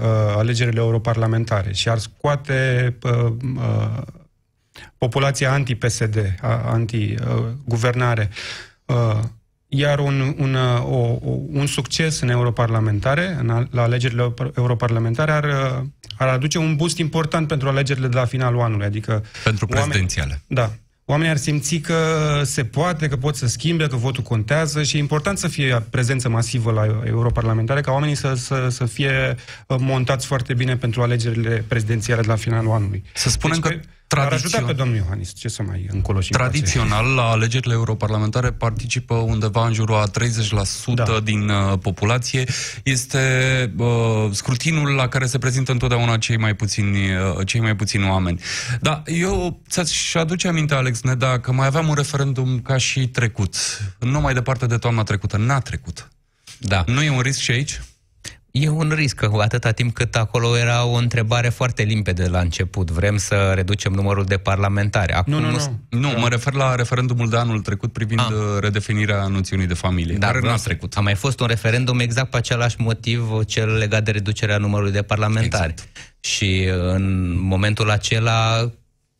uh, 0.00 0.34
alegerile 0.36 0.80
europarlamentare 0.80 1.72
și 1.72 1.88
ar 1.88 1.98
scoate 1.98 2.94
uh, 3.02 3.32
uh, 3.56 4.02
populația 4.98 5.52
anti-PSD, 5.52 6.34
anti-guvernare. 6.64 8.30
Uh, 8.84 9.18
iar 9.68 9.98
un, 9.98 10.34
un, 10.38 10.54
uh, 10.54 10.84
o, 10.84 11.18
un 11.52 11.66
succes 11.66 12.20
în 12.20 12.28
europarlamentare, 12.28 13.36
în, 13.38 13.68
la 13.70 13.82
alegerile 13.82 14.34
europarlamentare, 14.56 15.32
ar, 15.32 15.44
uh, 15.44 15.86
ar 16.18 16.28
aduce 16.28 16.58
un 16.58 16.76
boost 16.76 16.98
important 16.98 17.48
pentru 17.48 17.68
alegerile 17.68 18.08
de 18.08 18.16
la 18.16 18.24
finalul 18.24 18.60
anului. 18.60 18.86
Adică 18.86 19.24
pentru 19.44 19.66
prezidențiale. 19.66 20.28
Oameni, 20.30 20.44
da. 20.46 20.72
Oamenii 21.12 21.32
ar 21.32 21.38
simți 21.38 21.76
că 21.76 21.96
se 22.44 22.64
poate, 22.64 23.08
că 23.08 23.16
pot 23.16 23.36
să 23.36 23.46
schimbe, 23.46 23.86
că 23.86 23.96
votul 23.96 24.22
contează 24.22 24.82
și 24.82 24.96
e 24.96 24.98
important 24.98 25.38
să 25.38 25.48
fie 25.48 25.82
prezență 25.90 26.28
masivă 26.28 26.72
la 26.72 27.02
europarlamentare, 27.06 27.80
ca 27.80 27.92
oamenii 27.92 28.14
să, 28.14 28.34
să, 28.34 28.66
să 28.70 28.84
fie 28.84 29.34
montați 29.78 30.26
foarte 30.26 30.54
bine 30.54 30.76
pentru 30.76 31.02
alegerile 31.02 31.64
prezidențiale 31.68 32.20
de 32.20 32.26
la 32.26 32.36
finalul 32.36 32.72
anului. 32.72 33.04
Să 33.14 33.28
spunem 33.28 33.60
deci, 33.60 33.72
că 33.72 33.78
Tradițion... 34.16 34.52
Ar 34.52 34.58
ajuta 34.58 34.66
pe 34.66 34.72
domnul 34.72 34.96
Iohannis, 34.96 35.32
ce 35.34 35.48
să 35.48 35.62
mai 35.62 35.86
încolo 35.90 36.20
și 36.20 36.30
Tradițional, 36.30 37.06
la 37.14 37.22
alegerile 37.22 37.72
europarlamentare 37.72 38.52
participă 38.52 39.14
undeva 39.14 39.66
în 39.66 39.72
jurul 39.72 39.94
a 39.94 40.10
30% 40.10 40.94
da. 40.94 41.20
din 41.20 41.48
uh, 41.48 41.78
populație. 41.78 42.44
Este 42.82 43.18
uh, 43.76 43.86
scrutinul 44.30 44.94
la 44.94 45.08
care 45.08 45.26
se 45.26 45.38
prezintă 45.38 45.72
întotdeauna 45.72 46.16
cei 46.16 46.36
mai 46.36 46.54
puțini, 46.54 47.14
uh, 47.14 47.46
cei 47.46 47.60
mai 47.60 47.76
puțini 47.76 48.08
oameni. 48.08 48.40
Da, 48.80 49.02
eu 49.06 49.60
ți-aș 49.68 50.14
aduce 50.14 50.48
aminte, 50.48 50.74
Alex 50.74 51.00
Neda, 51.02 51.40
că 51.40 51.52
mai 51.52 51.66
aveam 51.66 51.88
un 51.88 51.94
referendum 51.94 52.60
ca 52.60 52.76
și 52.76 53.08
trecut. 53.08 53.56
Nu 53.98 54.20
mai 54.20 54.34
departe 54.34 54.66
de 54.66 54.76
toamna 54.76 55.02
trecută. 55.02 55.36
N-a 55.36 55.60
trecut. 55.60 56.08
Da. 56.58 56.84
Nu 56.86 57.02
e 57.02 57.10
un 57.10 57.20
risc 57.20 57.38
și 57.38 57.50
aici? 57.50 57.80
E 58.52 58.68
un 58.68 58.92
risc, 58.94 59.22
atâta 59.40 59.70
timp 59.70 59.94
cât 59.94 60.16
acolo 60.16 60.56
era 60.56 60.84
o 60.84 60.92
întrebare 60.94 61.48
foarte 61.48 61.82
limpede 61.82 62.26
la 62.26 62.40
început. 62.40 62.90
Vrem 62.90 63.16
să 63.16 63.52
reducem 63.54 63.92
numărul 63.92 64.24
de 64.24 64.36
parlamentari. 64.36 65.12
Acum 65.12 65.32
nu, 65.32 65.40
nu, 65.40 65.50
nu. 65.50 65.98
Nu, 65.98 66.18
mă 66.18 66.28
refer 66.28 66.52
la 66.52 66.74
referendumul 66.74 67.28
de 67.28 67.36
anul 67.36 67.60
trecut 67.60 67.92
privind 67.92 68.20
A. 68.20 68.24
Ah. 68.24 68.60
redefinirea 68.60 69.26
noțiunii 69.26 69.66
de 69.66 69.74
familie, 69.74 70.16
Dar 70.16 70.30
care 70.30 70.46
nu 70.46 70.52
a 70.52 70.56
trecut. 70.56 70.96
A 70.96 71.00
mai 71.00 71.14
fost 71.14 71.40
un 71.40 71.46
referendum 71.46 71.98
exact 71.98 72.30
pe 72.30 72.36
același 72.36 72.76
motiv, 72.78 73.44
cel 73.46 73.76
legat 73.76 74.04
de 74.04 74.10
reducerea 74.10 74.58
numărului 74.58 74.92
de 74.92 75.02
parlamentari. 75.02 75.74
Exact. 75.76 75.88
Și 76.20 76.68
în 76.94 77.36
momentul 77.40 77.90
acela 77.90 78.70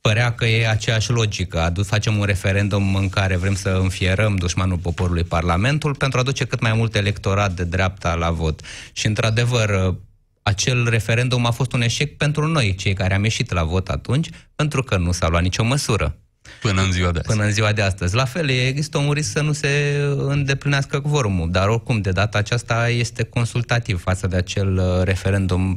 părea 0.02 0.32
că 0.32 0.44
e 0.44 0.68
aceeași 0.68 1.10
logică. 1.10 1.60
Adu- 1.60 1.82
facem 1.82 2.16
un 2.18 2.24
referendum 2.24 2.94
în 2.94 3.08
care 3.08 3.36
vrem 3.36 3.54
să 3.54 3.68
înfierăm 3.68 4.36
dușmanul 4.36 4.76
poporului 4.76 5.24
Parlamentul 5.24 5.94
pentru 5.94 6.18
a 6.18 6.20
aduce 6.20 6.44
cât 6.44 6.60
mai 6.60 6.72
mult 6.72 6.94
electorat 6.94 7.52
de 7.52 7.64
dreapta 7.64 8.14
la 8.14 8.30
vot. 8.30 8.60
Și, 8.92 9.06
într-adevăr, 9.06 9.94
acel 10.42 10.88
referendum 10.88 11.46
a 11.46 11.50
fost 11.50 11.72
un 11.72 11.82
eșec 11.82 12.16
pentru 12.16 12.46
noi, 12.46 12.74
cei 12.74 12.92
care 12.92 13.14
am 13.14 13.22
ieșit 13.22 13.52
la 13.52 13.64
vot 13.64 13.88
atunci, 13.88 14.28
pentru 14.54 14.82
că 14.82 14.96
nu 14.96 15.12
s-a 15.12 15.28
luat 15.28 15.42
nicio 15.42 15.64
măsură. 15.64 16.16
Până 16.60 16.82
în 16.82 16.92
ziua 16.92 17.10
de 17.10 17.18
astăzi. 17.18 17.36
Până 17.36 17.46
în 17.46 17.52
ziua 17.52 17.72
de 17.72 17.82
astăzi. 17.82 18.14
La 18.14 18.24
fel, 18.24 18.48
există 18.48 18.98
un 18.98 19.10
risc 19.12 19.30
să 19.30 19.40
nu 19.40 19.52
se 19.52 20.00
îndeplinească 20.16 21.00
quorumul, 21.00 21.50
dar 21.50 21.68
oricum, 21.68 22.00
de 22.00 22.10
data 22.10 22.38
aceasta 22.38 22.88
este 22.88 23.22
consultativ 23.22 24.02
față 24.02 24.26
de 24.26 24.36
acel 24.36 24.76
uh, 24.76 25.02
referendum 25.04 25.76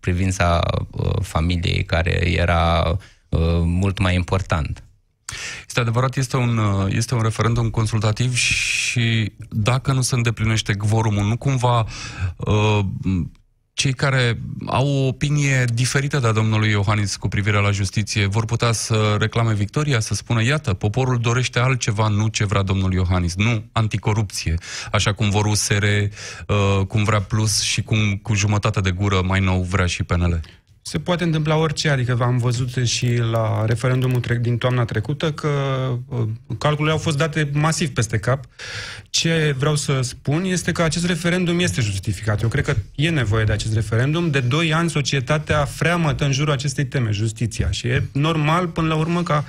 privința 0.00 0.60
uh, 0.90 1.10
familiei 1.22 1.84
care 1.84 2.30
era 2.30 2.84
Uh, 2.88 2.96
mult 3.64 3.98
mai 3.98 4.14
important. 4.14 4.84
Este 5.66 5.80
adevărat, 5.80 6.16
este 6.16 6.36
un, 6.36 6.58
uh, 6.58 6.92
este 6.94 7.14
un 7.14 7.22
referendum 7.22 7.70
consultativ 7.70 8.34
și 8.34 9.32
dacă 9.48 9.92
nu 9.92 10.00
se 10.00 10.14
îndeplinește 10.14 10.74
quorumul, 10.74 11.26
nu 11.26 11.36
cumva 11.36 11.86
uh, 12.36 12.78
cei 13.72 13.92
care 13.92 14.40
au 14.66 14.88
o 14.88 15.06
opinie 15.06 15.64
diferită 15.74 16.18
de 16.18 16.26
a 16.26 16.32
domnului 16.32 16.70
Iohannis 16.70 17.16
cu 17.16 17.28
privire 17.28 17.58
la 17.58 17.70
justiție 17.70 18.26
vor 18.26 18.44
putea 18.44 18.72
să 18.72 19.16
reclame 19.18 19.54
victoria, 19.54 20.00
să 20.00 20.14
spună, 20.14 20.42
iată, 20.42 20.74
poporul 20.74 21.18
dorește 21.18 21.58
altceva, 21.58 22.08
nu 22.08 22.28
ce 22.28 22.44
vrea 22.44 22.62
domnul 22.62 22.92
Iohannis, 22.92 23.34
nu 23.36 23.64
anticorupție, 23.72 24.54
așa 24.92 25.12
cum 25.12 25.30
vor 25.30 25.44
USR, 25.44 25.84
uh, 25.84 26.86
cum 26.88 27.04
vrea 27.04 27.20
Plus 27.20 27.62
și 27.62 27.82
cum 27.82 28.16
cu 28.16 28.34
jumătate 28.34 28.80
de 28.80 28.90
gură 28.90 29.22
mai 29.22 29.40
nou 29.40 29.62
vrea 29.62 29.86
și 29.86 30.02
PNL. 30.02 30.40
Se 30.82 30.98
poate 30.98 31.24
întâmpla 31.24 31.56
orice, 31.56 31.88
adică 31.88 32.16
am 32.20 32.38
văzut 32.38 32.68
și 32.84 33.16
la 33.16 33.64
referendumul 33.64 34.20
din 34.40 34.58
toamna 34.58 34.84
trecută 34.84 35.32
că 35.32 35.48
uh, 36.08 36.28
calculele 36.58 36.92
au 36.92 36.98
fost 36.98 37.16
date 37.16 37.50
masiv 37.52 37.88
peste 37.88 38.18
cap. 38.18 38.44
Ce 39.10 39.54
vreau 39.58 39.76
să 39.76 40.00
spun 40.02 40.44
este 40.44 40.72
că 40.72 40.82
acest 40.82 41.06
referendum 41.06 41.58
este 41.58 41.80
justificat. 41.80 42.42
Eu 42.42 42.48
cred 42.48 42.64
că 42.64 42.74
e 42.94 43.10
nevoie 43.10 43.44
de 43.44 43.52
acest 43.52 43.74
referendum. 43.74 44.30
De 44.30 44.40
doi 44.40 44.72
ani 44.72 44.90
societatea 44.90 45.64
freamătă 45.64 46.24
în 46.24 46.32
jurul 46.32 46.52
acestei 46.52 46.86
teme, 46.86 47.10
justiția. 47.10 47.70
Și 47.70 47.86
e 47.86 48.04
normal 48.12 48.66
până 48.66 48.88
la 48.88 48.94
urmă 48.94 49.22
ca 49.22 49.44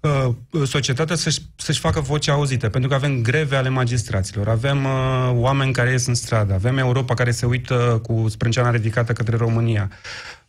uh, 0.00 0.34
societatea 0.66 1.16
să-și, 1.16 1.38
să-și 1.56 1.80
facă 1.80 2.00
vocea 2.00 2.32
auzită, 2.32 2.68
pentru 2.68 2.90
că 2.90 2.96
avem 2.96 3.22
greve 3.22 3.56
ale 3.56 3.68
magistraților, 3.68 4.48
avem 4.48 4.84
uh, 4.84 5.30
oameni 5.32 5.72
care 5.72 5.90
ies 5.90 6.06
în 6.06 6.14
stradă, 6.14 6.54
avem 6.54 6.78
Europa 6.78 7.14
care 7.14 7.30
se 7.30 7.46
uită 7.46 8.00
cu 8.02 8.28
sprânceana 8.28 8.70
ridicată 8.70 9.12
către 9.12 9.36
România. 9.36 9.90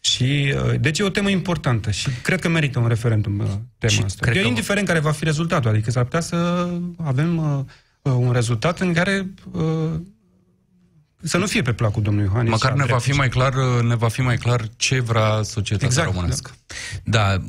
Și, 0.06 0.54
uh, 0.56 0.80
deci 0.80 1.00
e 1.00 1.04
o 1.04 1.10
temă 1.10 1.30
importantă 1.30 1.92
și 1.92 2.10
cred 2.22 2.40
că 2.40 2.50
merită 2.50 2.80
un 2.80 2.88
referendum 2.88 3.40
uh, 3.40 3.46
tema 3.78 3.94
și 3.94 4.02
asta. 4.04 4.32
Eu, 4.32 4.42
că... 4.42 4.48
indiferent 4.48 4.88
care 4.88 5.00
va 5.00 5.12
fi 5.12 5.24
rezultatul, 5.24 5.70
adică 5.70 5.92
s-ar 5.92 6.04
putea 6.04 6.20
să 6.20 6.70
avem 7.04 7.38
uh, 8.02 8.14
un 8.14 8.32
rezultat 8.32 8.80
în 8.80 8.94
care 8.94 9.28
să 11.22 11.38
nu 11.38 11.46
fie 11.46 11.62
pe 11.62 11.74
placul 11.74 12.02
domnului 12.02 12.28
Iohannis. 12.28 12.52
Măcar 12.52 12.74
ne 12.74 12.86
va, 12.86 12.98
fi 12.98 13.12
mai 13.12 13.30
clar, 13.30 13.54
ne 13.82 13.96
va 13.96 14.08
fi 14.08 14.22
mai 14.22 14.38
clar 14.38 14.68
ce 14.76 15.00
vrea 15.00 15.42
societatea 15.44 15.88
exact, 15.88 16.14
românească. 16.14 16.52
Da. 17.04 17.20
da, 17.20 17.42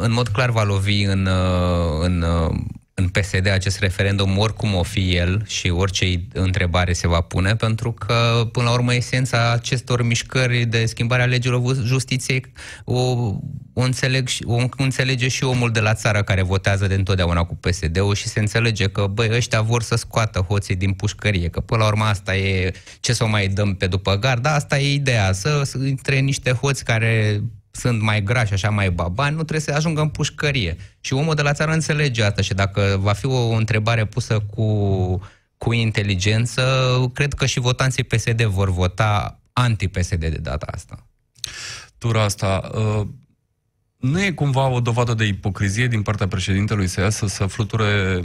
în 0.00 0.12
mod 0.12 0.28
clar 0.28 0.50
va 0.50 0.62
lovi 0.62 1.02
în, 1.02 1.28
în 2.00 2.24
în 2.98 3.08
PSD 3.08 3.46
acest 3.48 3.78
referendum, 3.78 4.38
oricum 4.38 4.74
o 4.74 4.82
fi 4.82 5.16
el 5.16 5.44
și 5.46 5.70
orice 5.70 6.26
întrebare 6.32 6.92
se 6.92 7.08
va 7.08 7.20
pune, 7.20 7.56
pentru 7.56 7.92
că, 7.92 8.48
până 8.52 8.64
la 8.64 8.72
urmă, 8.72 8.94
esența 8.94 9.52
acestor 9.52 10.02
mișcări 10.02 10.64
de 10.64 10.86
schimbare 10.86 11.22
a 11.22 11.26
legilor 11.26 11.76
justiției 11.84 12.44
o, 12.84 13.00
o, 13.72 13.80
înțeleg, 13.82 14.28
o 14.44 14.56
înțelege 14.76 15.28
și 15.28 15.44
omul 15.44 15.70
de 15.70 15.80
la 15.80 15.94
țară 15.94 16.22
care 16.22 16.42
votează 16.42 16.86
de 16.86 16.94
întotdeauna 16.94 17.44
cu 17.44 17.56
PSD-ul 17.56 18.14
și 18.14 18.28
se 18.28 18.40
înțelege 18.40 18.88
că, 18.88 19.06
băi, 19.06 19.28
ăștia 19.32 19.60
vor 19.60 19.82
să 19.82 19.96
scoată 19.96 20.40
hoții 20.40 20.76
din 20.76 20.92
pușcărie, 20.92 21.48
că, 21.48 21.60
până 21.60 21.82
la 21.82 21.88
urmă, 21.88 22.04
asta 22.04 22.36
e 22.36 22.72
ce 23.00 23.12
să 23.12 23.24
o 23.24 23.28
mai 23.28 23.48
dăm 23.48 23.74
pe 23.74 23.86
după 23.86 24.14
gard, 24.14 24.42
dar 24.42 24.54
asta 24.54 24.78
e 24.78 24.92
ideea, 24.92 25.32
să, 25.32 25.62
să 25.64 25.78
intre 25.78 26.18
niște 26.18 26.50
hoți 26.50 26.84
care 26.84 27.42
sunt 27.76 28.02
mai 28.02 28.22
grași, 28.22 28.52
așa 28.52 28.70
mai 28.70 28.90
babani, 28.90 29.36
nu 29.36 29.42
trebuie 29.42 29.60
să 29.60 29.72
ajungă 29.72 30.00
în 30.00 30.08
pușcărie. 30.08 30.76
Și 31.00 31.12
omul 31.12 31.34
de 31.34 31.42
la 31.42 31.52
țară 31.52 31.72
înțelege 31.72 32.22
asta 32.22 32.42
și 32.42 32.54
dacă 32.54 32.96
va 33.00 33.12
fi 33.12 33.26
o 33.26 33.48
întrebare 33.48 34.04
pusă 34.04 34.40
cu, 34.40 34.66
cu 35.58 35.72
inteligență, 35.72 36.62
cred 37.14 37.34
că 37.34 37.46
și 37.46 37.60
votanții 37.60 38.04
PSD 38.04 38.42
vor 38.42 38.70
vota 38.70 39.40
anti-PSD 39.52 40.18
de 40.18 40.38
data 40.42 40.66
asta. 40.70 41.06
Tura 41.98 42.22
asta, 42.22 42.70
uh, 42.74 43.06
nu 43.96 44.22
e 44.22 44.30
cumva 44.30 44.68
o 44.68 44.80
dovadă 44.80 45.14
de 45.14 45.24
ipocrizie 45.24 45.86
din 45.86 46.02
partea 46.02 46.28
președintelui 46.28 46.86
să 46.86 47.00
iasă 47.00 47.26
să 47.26 47.46
fluture 47.46 48.20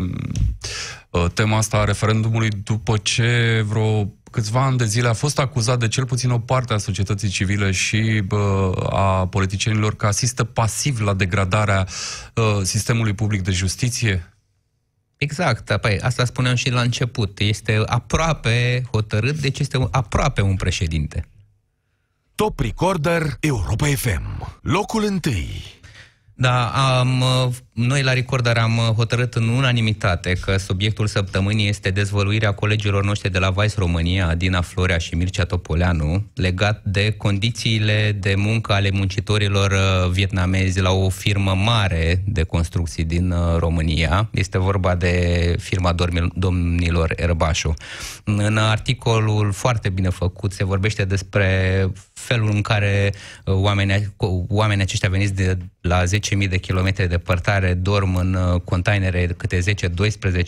uh, 1.10 1.26
tema 1.34 1.58
asta 1.58 1.78
a 1.78 1.84
referendumului 1.84 2.50
după 2.50 2.98
ce 2.98 3.64
vreo 3.68 4.14
câțiva 4.32 4.64
ani 4.66 4.78
de 4.78 4.86
zile 4.86 5.08
a 5.08 5.14
fost 5.14 5.40
acuzat 5.40 5.80
de 5.80 5.88
cel 5.88 6.06
puțin 6.06 6.30
o 6.30 6.40
parte 6.40 6.74
a 6.74 6.78
societății 6.78 7.30
civile 7.30 7.72
și 7.72 8.22
bă, 8.26 8.72
a 8.90 9.28
politicienilor 9.28 9.96
că 9.96 10.06
asistă 10.06 10.44
pasiv 10.44 11.00
la 11.00 11.14
degradarea 11.14 11.88
uh, 12.36 12.60
sistemului 12.64 13.14
public 13.14 13.42
de 13.42 13.52
justiție? 13.52 14.34
Exact, 15.18 15.78
păi, 15.78 16.00
asta 16.00 16.26
spuneam 16.26 16.56
și 16.56 16.70
la 16.70 16.82
început. 16.82 17.40
Este 17.40 17.82
aproape 17.86 18.84
hotărât, 18.92 19.36
deci 19.36 19.60
este 19.60 19.88
aproape 19.92 20.42
un 20.42 20.56
președinte. 20.56 21.26
Top 22.36 22.60
Recorder 22.60 23.38
Europa 23.40 23.86
FM. 23.86 24.60
Locul 24.62 25.04
întâi. 25.04 25.81
Da, 26.34 26.68
am, 27.00 27.24
noi 27.74 28.04
la 28.04 28.14
Recorder 28.14 28.58
am 28.58 28.78
hotărât 28.96 29.34
în 29.34 29.48
unanimitate 29.48 30.34
că 30.34 30.58
subiectul 30.58 31.08
săptămânii 31.08 31.68
este 31.68 31.90
dezvăluirea 31.90 32.52
colegilor 32.54 33.04
noștri 33.04 33.32
de 33.32 33.40
la 33.40 33.50
Vice 33.50 33.74
România, 33.78 34.36
Dina 34.36 34.62
Florea 34.62 34.98
și 34.98 35.16
Mircea 35.16 35.44
Topoleanu, 35.44 36.26
legat 36.36 36.82
de 36.84 37.12
condițiile 37.12 38.18
de 38.20 38.34
muncă 38.38 38.74
ale 38.74 38.90
muncitorilor 38.92 39.72
uh, 39.72 40.10
vietnamezi 40.10 40.80
la 40.80 40.92
o 40.92 41.10
firmă 41.10 41.54
mare 41.54 42.24
de 42.26 42.44
construcții 42.44 43.04
din 43.04 43.32
uh, 43.32 43.58
România. 43.58 44.30
Este 44.32 44.58
vorba 44.58 44.96
de 44.96 45.56
firma 45.60 45.96
domnilor 46.34 47.14
Erbașu. 47.16 47.74
În 48.24 48.58
articolul 48.58 49.52
foarte 49.52 49.90
bine 49.90 50.10
făcut 50.10 50.54
se 50.54 50.64
vorbește 50.64 51.06
despre 51.06 51.88
felul 52.22 52.50
în 52.54 52.62
care 52.62 53.14
uh, 53.46 53.54
oamenii, 53.54 54.14
oamenii 54.48 54.84
aceștia 54.84 55.10
veniți 55.10 55.34
de 55.34 55.58
la 55.82 56.04
10.000 56.04 56.50
de 56.50 56.58
kilometri 56.58 57.08
de 57.08 57.18
părtare 57.18 57.74
dorm 57.74 58.16
în 58.16 58.34
uh, 58.34 58.62
containere 58.62 59.28
câte 59.38 59.60
10-12 59.60 59.64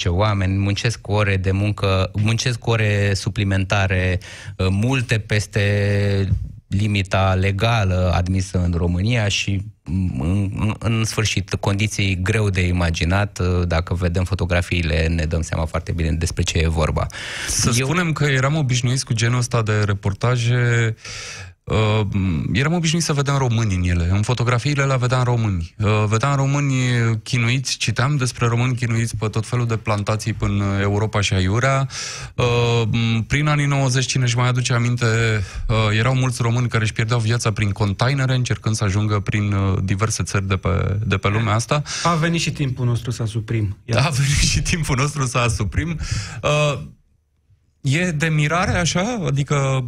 oameni, 0.05 0.57
muncesc 0.57 1.07
ore 1.07 1.37
de 1.37 1.51
muncă, 1.51 2.11
muncesc 2.13 2.67
ore 2.67 3.13
suplimentare, 3.13 4.19
uh, 4.57 4.67
multe 4.69 5.19
peste 5.19 6.27
limita 6.67 7.33
legală 7.33 8.11
admisă 8.15 8.63
în 8.63 8.73
România 8.77 9.27
și 9.27 9.61
mm, 9.83 10.53
în, 10.59 10.73
în 10.79 11.03
sfârșit 11.03 11.53
condiții 11.59 12.21
greu 12.21 12.49
de 12.49 12.61
imaginat 12.67 13.39
dacă 13.67 13.93
vedem 13.93 14.23
fotografiile 14.23 15.07
ne 15.07 15.25
dăm 15.25 15.41
seama 15.41 15.65
foarte 15.65 15.91
bine 15.91 16.11
despre 16.11 16.43
ce 16.43 16.57
e 16.57 16.67
vorba. 16.67 17.07
Să 17.47 17.71
Eu... 17.77 17.85
spunem 17.85 18.11
că 18.11 18.23
eram 18.23 18.55
obișnuiți 18.55 19.05
cu 19.05 19.13
genul 19.13 19.37
ăsta 19.37 19.61
de 19.61 19.83
reportaje 19.85 20.95
Uh, 21.63 22.05
eram 22.53 22.73
obișnuit 22.73 23.03
să 23.03 23.13
vedem 23.13 23.37
români 23.37 23.75
în 23.75 23.83
ele. 23.83 24.09
În 24.11 24.21
fotografiile 24.21 24.83
le 24.83 24.97
vedeam 24.99 25.23
români. 25.23 25.75
Uh, 25.79 26.03
vedeam 26.07 26.35
români 26.35 26.73
chinuiți, 27.23 27.77
citeam 27.77 28.15
despre 28.15 28.47
români 28.47 28.75
chinuiți 28.75 29.15
pe 29.15 29.27
tot 29.27 29.45
felul 29.45 29.67
de 29.67 29.77
plantații 29.77 30.33
până 30.33 30.77
Europa 30.81 31.21
și 31.21 31.33
aiurea. 31.33 31.87
Uh, 32.35 32.81
prin 33.27 33.47
anii 33.47 33.65
90, 33.65 34.05
cine 34.05 34.23
își 34.23 34.37
mai 34.37 34.47
aduce 34.47 34.73
aminte, 34.73 35.05
uh, 35.67 35.97
erau 35.97 36.15
mulți 36.15 36.41
români 36.41 36.67
care 36.67 36.83
își 36.83 36.93
pierdeau 36.93 37.19
viața 37.19 37.51
prin 37.51 37.69
containere, 37.69 38.35
încercând 38.35 38.75
să 38.75 38.83
ajungă 38.83 39.19
prin 39.19 39.53
uh, 39.53 39.77
diverse 39.83 40.23
țări 40.23 40.47
de 40.47 40.55
pe, 40.55 40.97
de 41.05 41.17
pe 41.17 41.27
lumea 41.27 41.53
asta. 41.53 41.81
A 42.03 42.15
venit 42.15 42.41
și 42.41 42.51
timpul 42.51 42.85
nostru 42.85 43.11
să 43.11 43.21
asuprim. 43.21 43.77
Iar. 43.85 44.05
A 44.05 44.09
venit 44.09 44.47
și 44.51 44.61
timpul 44.61 44.95
nostru 44.97 45.25
să 45.25 45.37
asuprim. 45.37 45.99
Uh, 46.41 46.79
e 47.81 48.11
de 48.11 48.27
mirare 48.27 48.77
așa? 48.77 49.21
Adică 49.25 49.85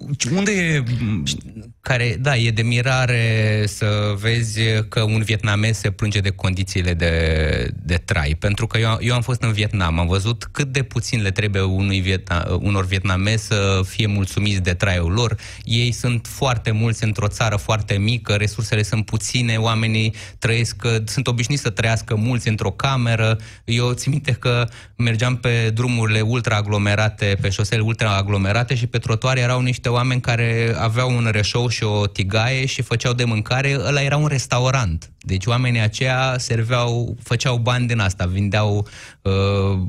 unde 0.00 0.52
e... 0.52 1.73
Care, 1.84 2.16
da, 2.20 2.36
e 2.36 2.50
de 2.50 2.62
mirare 2.62 3.64
să 3.66 4.14
vezi 4.20 4.60
că 4.88 5.02
un 5.02 5.22
vietnamez 5.22 5.78
se 5.78 5.90
plânge 5.90 6.20
de 6.20 6.30
condițiile 6.30 6.94
de, 6.94 7.70
de 7.82 7.94
trai. 8.04 8.36
Pentru 8.38 8.66
că 8.66 8.78
eu, 8.78 8.96
eu 9.00 9.14
am 9.14 9.20
fost 9.20 9.42
în 9.42 9.52
Vietnam, 9.52 9.98
am 9.98 10.06
văzut 10.06 10.48
cât 10.52 10.72
de 10.72 10.82
puțin 10.82 11.22
le 11.22 11.30
trebuie 11.30 11.62
unui 11.62 12.00
Vietna, 12.00 12.58
unor 12.60 12.86
vietnamezi 12.86 13.46
să 13.46 13.80
fie 13.86 14.06
mulțumiți 14.06 14.62
de 14.62 14.74
traiul 14.74 15.12
lor. 15.12 15.36
Ei 15.64 15.92
sunt 15.92 16.26
foarte 16.26 16.70
mulți 16.70 17.04
într-o 17.04 17.28
țară 17.28 17.56
foarte 17.56 17.94
mică, 17.94 18.32
resursele 18.32 18.82
sunt 18.82 19.04
puține, 19.04 19.56
oamenii 19.56 20.14
trăiesc, 20.38 20.82
sunt 21.04 21.26
obișnuiți 21.26 21.62
să 21.62 21.70
trăiască 21.70 22.14
mulți 22.14 22.48
într-o 22.48 22.70
cameră. 22.70 23.38
Eu 23.64 23.92
țin 23.92 24.12
minte 24.12 24.32
că 24.32 24.68
mergeam 24.96 25.36
pe 25.36 25.70
drumurile 25.74 26.20
ultra-aglomerate, 26.20 27.36
pe 27.40 27.48
șosele 27.48 27.82
ultra-aglomerate 27.82 28.74
și 28.74 28.86
pe 28.86 28.98
trotuare 28.98 29.40
erau 29.40 29.60
niște 29.60 29.88
oameni 29.88 30.20
care 30.20 30.74
aveau 30.78 31.16
un 31.16 31.28
reșou 31.32 31.72
și 31.74 31.84
o 31.84 32.06
tigaie 32.06 32.66
și 32.66 32.82
făceau 32.82 33.12
de 33.12 33.24
mâncare, 33.24 33.76
ăla 33.86 34.02
era 34.02 34.16
un 34.16 34.26
restaurant. 34.26 35.10
Deci 35.26 35.46
oamenii 35.46 35.80
aceia 35.80 36.34
serveau, 36.38 37.16
făceau 37.22 37.56
bani 37.56 37.86
din 37.86 37.98
asta, 37.98 38.26
vindeau 38.26 38.86
uh, 39.22 39.32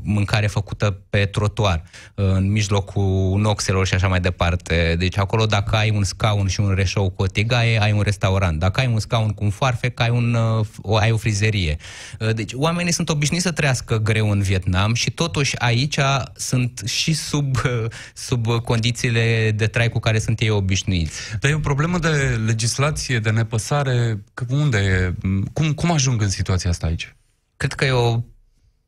mâncare 0.02 0.46
făcută 0.46 0.98
pe 1.10 1.24
trotuar, 1.24 1.82
uh, 2.14 2.24
în 2.24 2.50
mijlocul 2.50 3.38
noxelor 3.40 3.86
și 3.86 3.94
așa 3.94 4.08
mai 4.08 4.20
departe. 4.20 4.96
Deci 4.98 5.18
acolo 5.18 5.46
dacă 5.46 5.76
ai 5.76 5.90
un 5.90 6.04
scaun 6.04 6.46
și 6.46 6.60
un 6.60 6.74
reșou 6.74 7.10
cu 7.10 7.22
o 7.22 7.26
tigaie, 7.26 7.82
ai 7.82 7.92
un 7.92 8.00
restaurant. 8.00 8.58
Dacă 8.58 8.80
ai 8.80 8.86
un 8.86 8.98
scaun 8.98 9.28
cu 9.28 9.44
un 9.44 9.50
farfec, 9.50 10.00
ai, 10.00 10.10
un, 10.10 10.34
uh, 10.34 10.66
o, 10.82 10.96
ai 10.96 11.10
o 11.10 11.16
frizerie. 11.16 11.76
Uh, 12.20 12.34
deci 12.34 12.52
oamenii 12.54 12.92
sunt 12.92 13.08
obișnuiți 13.08 13.44
să 13.44 13.52
trăiască 13.52 13.98
greu 13.98 14.30
în 14.30 14.42
Vietnam 14.42 14.94
și 14.94 15.10
totuși 15.10 15.58
aici 15.58 15.98
sunt 16.34 16.82
și 16.86 17.12
sub, 17.12 17.56
uh, 17.56 17.84
sub 18.14 18.46
condițiile 18.46 19.52
de 19.56 19.66
trai 19.66 19.88
cu 19.88 19.98
care 19.98 20.18
sunt 20.18 20.40
ei 20.40 20.50
obișnuiți. 20.50 21.20
Dar 21.40 21.50
e 21.50 21.54
o 21.54 21.58
problemă 21.76 21.98
de 21.98 22.40
legislație, 22.46 23.18
de 23.18 23.30
nepăsare, 23.30 24.24
unde 24.48 24.78
e? 24.78 25.14
Cum, 25.52 25.72
cum 25.72 25.90
ajung 25.90 26.22
în 26.22 26.28
situația 26.28 26.70
asta 26.70 26.86
aici? 26.86 27.16
Cred 27.56 27.72
că 27.72 27.84
e 27.84 27.90
o 27.90 28.20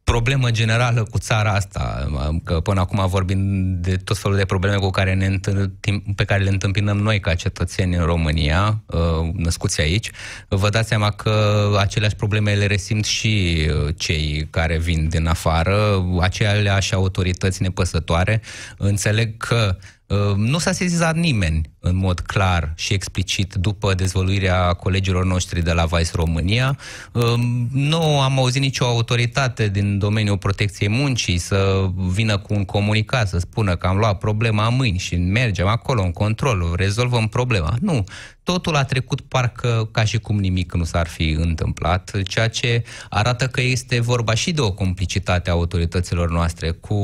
problemă 0.05 0.51
generală 0.51 1.03
cu 1.11 1.19
țara 1.19 1.53
asta, 1.53 2.09
că 2.45 2.61
până 2.61 2.81
acum 2.81 3.07
vorbim 3.07 3.41
de 3.81 3.97
tot 3.97 4.19
felul 4.19 4.37
de 4.37 4.45
probleme 4.45 4.77
cu 4.77 4.91
care 4.91 5.15
ne 5.15 5.27
întâmpin, 5.27 6.03
pe 6.17 6.25
care 6.25 6.43
le 6.43 6.51
întâmpinăm 6.51 6.99
noi 6.99 7.21
ca 7.21 7.35
cetățeni 7.35 7.97
în 7.97 8.05
România, 8.05 8.83
uh, 8.87 9.31
născuți 9.33 9.81
aici, 9.81 10.11
vă 10.49 10.69
dați 10.69 10.89
seama 10.89 11.11
că 11.11 11.69
aceleași 11.79 12.17
probleme 12.17 12.55
le 12.55 12.67
resimt 12.67 13.05
și 13.05 13.67
uh, 13.69 13.95
cei 13.97 14.49
care 14.51 14.79
vin 14.79 15.09
din 15.09 15.27
afară, 15.27 16.05
aceleași 16.21 16.95
autorități 16.95 17.63
nepăsătoare. 17.63 18.41
Înțeleg 18.77 19.37
că 19.37 19.77
Ehm, 19.77 19.98
nu 20.37 20.59
s-a 20.59 20.73
sezizat 20.73 21.17
nimeni 21.17 21.71
în 21.81 21.97
mod 21.97 22.21
clar 22.21 22.73
și 22.77 22.93
explicit 22.93 23.55
după 23.55 23.95
dezvăluirea 23.95 24.73
colegilor 24.73 25.25
noștri 25.25 25.63
de 25.63 25.73
la 25.73 25.85
Vice 25.85 26.11
România. 26.15 26.79
Ehm, 27.15 27.69
nu 27.73 28.21
am 28.21 28.39
auzit 28.39 28.61
nicio 28.61 28.85
autoritate 28.85 29.69
din 29.69 29.99
domeniul 29.99 30.39
protecției 30.39 30.89
muncii 30.89 31.39
să 31.39 31.89
vină 31.97 32.39
cu 32.39 32.55
un 32.55 32.65
comunicat, 32.65 33.29
să 33.29 33.39
spună 33.39 33.77
că 33.77 33.87
am 33.87 33.97
luat 33.97 34.19
problema 34.19 34.69
mâini 34.69 34.99
și 34.99 35.17
mergem 35.17 35.67
acolo 35.67 36.03
în 36.03 36.13
control, 36.13 36.73
rezolvăm 36.77 37.29
problema. 37.29 37.77
Nu. 37.81 38.05
Totul 38.43 38.77
a 38.77 38.85
trecut 38.85 39.21
parcă 39.21 39.89
ca 39.93 40.05
și 40.05 40.19
cum 40.19 40.39
nimic 40.39 40.75
nu 40.75 40.85
s-ar 40.85 41.07
fi 41.07 41.31
întâmplat, 41.31 42.23
ceea 42.23 42.49
ce 42.49 42.85
arată 43.09 43.47
că 43.47 43.61
este 43.61 44.01
vorba 44.01 44.35
și 44.35 44.53
de 44.53 44.61
o 44.61 44.73
complicitate 44.73 45.51
a 45.51 45.53
autorităților 45.53 46.31
noastre 46.31 46.71
cu 46.71 46.97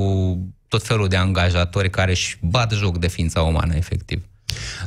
tot 0.75 0.87
felul 0.87 1.09
de 1.09 1.17
angajatori 1.17 1.91
care 1.91 2.11
își 2.11 2.39
bat 2.41 2.73
joc 2.73 2.99
de 2.99 3.09
ființa 3.09 3.43
umană, 3.43 3.75
efectiv. 3.77 4.23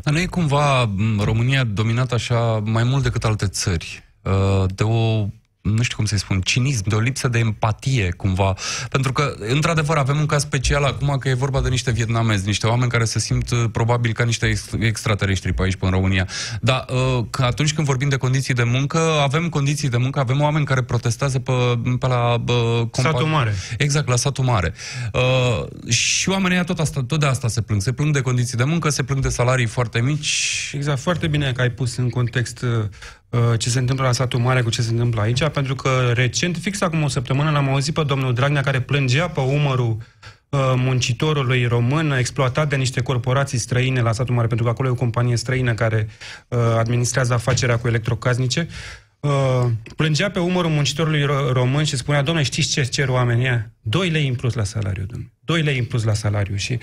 Dar 0.03 0.13
nu 0.13 0.19
e 0.19 0.25
cumva 0.25 0.89
România 1.19 1.63
dominată 1.63 2.13
așa 2.13 2.61
mai 2.65 2.83
mult 2.83 3.03
decât 3.03 3.23
alte 3.23 3.47
țări 3.47 4.03
uh, 4.21 4.63
de 4.75 4.83
o 4.83 5.27
nu 5.75 5.81
știu 5.81 5.95
cum 5.95 6.05
să-i 6.05 6.19
spun, 6.19 6.41
cinism, 6.41 6.89
de 6.89 6.95
o 6.95 6.99
lipsă 6.99 7.27
de 7.27 7.39
empatie, 7.39 8.11
cumva. 8.17 8.53
Pentru 8.89 9.11
că, 9.11 9.35
într-adevăr, 9.37 9.97
avem 9.97 10.19
un 10.19 10.25
caz 10.25 10.41
special 10.41 10.83
acum 10.83 11.17
că 11.17 11.29
e 11.29 11.33
vorba 11.33 11.61
de 11.61 11.69
niște 11.69 11.91
vietnamezi, 11.91 12.45
niște 12.45 12.67
oameni 12.67 12.91
care 12.91 13.03
se 13.03 13.19
simt 13.19 13.49
uh, 13.49 13.63
probabil 13.71 14.13
ca 14.13 14.23
niște 14.23 14.53
extraterestri 14.79 15.53
pe 15.53 15.63
aici, 15.63 15.75
pe 15.75 15.85
în 15.85 15.91
România. 15.91 16.27
Dar 16.61 16.85
uh, 16.89 17.25
că 17.29 17.43
atunci 17.43 17.73
când 17.73 17.87
vorbim 17.87 18.09
de 18.09 18.17
condiții 18.17 18.53
de 18.53 18.63
muncă, 18.63 18.99
avem 19.21 19.49
condiții 19.49 19.89
de 19.89 19.97
muncă, 19.97 20.19
avem 20.19 20.41
oameni 20.41 20.65
care 20.65 20.83
protestează 20.83 21.39
pe, 21.39 21.51
pe 21.99 22.07
la... 22.07 22.43
Uh, 22.47 22.87
satul 22.91 23.27
mare. 23.27 23.53
Exact, 23.77 24.07
la 24.07 24.15
satul 24.15 24.43
mare. 24.43 24.73
Uh, 25.13 25.91
și 25.91 26.29
oamenii 26.29 26.63
tot, 26.63 26.79
asta, 26.79 27.03
tot 27.07 27.19
de 27.19 27.25
asta 27.25 27.47
se 27.47 27.61
plâng. 27.61 27.81
Se 27.81 27.91
plâng 27.91 28.13
de 28.13 28.21
condiții 28.21 28.57
de 28.57 28.63
muncă, 28.63 28.89
se 28.89 29.03
plâng 29.03 29.21
de 29.21 29.29
salarii 29.29 29.65
foarte 29.65 30.01
mici. 30.01 30.71
Exact, 30.73 30.99
foarte 30.99 31.27
bine 31.27 31.51
că 31.51 31.61
ai 31.61 31.69
pus 31.69 31.95
în 31.95 32.09
context 32.09 32.61
uh, 32.61 32.85
Uh, 33.26 33.26
ce 33.57 33.69
se 33.69 33.79
întâmplă 33.79 34.05
la 34.05 34.11
satul 34.11 34.39
mare 34.39 34.61
cu 34.61 34.69
ce 34.69 34.81
se 34.81 34.91
întâmplă 34.91 35.21
aici, 35.21 35.47
pentru 35.47 35.75
că 35.75 36.11
recent, 36.13 36.57
fix 36.57 36.81
acum 36.81 37.03
o 37.03 37.07
săptămână, 37.07 37.49
l-am 37.49 37.69
auzit 37.69 37.93
pe 37.93 38.03
domnul 38.03 38.33
Dragnea 38.33 38.61
care 38.61 38.81
plângea 38.81 39.27
pe 39.27 39.39
umărul 39.39 39.97
uh, 40.49 40.59
muncitorului 40.75 41.65
român 41.65 42.11
exploatat 42.11 42.69
de 42.69 42.75
niște 42.75 43.01
corporații 43.01 43.57
străine 43.57 44.01
la 44.01 44.11
satul 44.11 44.35
mare, 44.35 44.47
pentru 44.47 44.65
că 44.65 44.71
acolo 44.71 44.87
e 44.87 44.91
o 44.91 44.95
companie 44.95 45.35
străină 45.35 45.73
care 45.73 46.07
uh, 46.47 46.59
administrează 46.77 47.33
afacerea 47.33 47.77
cu 47.77 47.87
electrocasnice. 47.87 48.67
plângea 49.95 50.29
pe 50.29 50.39
umărul 50.39 50.71
muncitorului 50.71 51.25
român 51.51 51.83
și 51.83 51.97
spunea, 51.97 52.21
domnule, 52.21 52.45
știți 52.45 52.69
ce 52.69 52.83
cer 52.83 53.09
oamenii 53.09 53.71
2 53.81 54.09
lei 54.09 54.27
în 54.27 54.35
plus 54.35 54.53
la 54.53 54.63
salariu, 54.63 55.03
domnule. 55.03 55.36
2 55.47 55.61
lei 55.61 55.77
în 55.77 55.85
plus 55.85 56.03
la 56.03 56.13
salariu 56.13 56.55
și, 56.55 56.79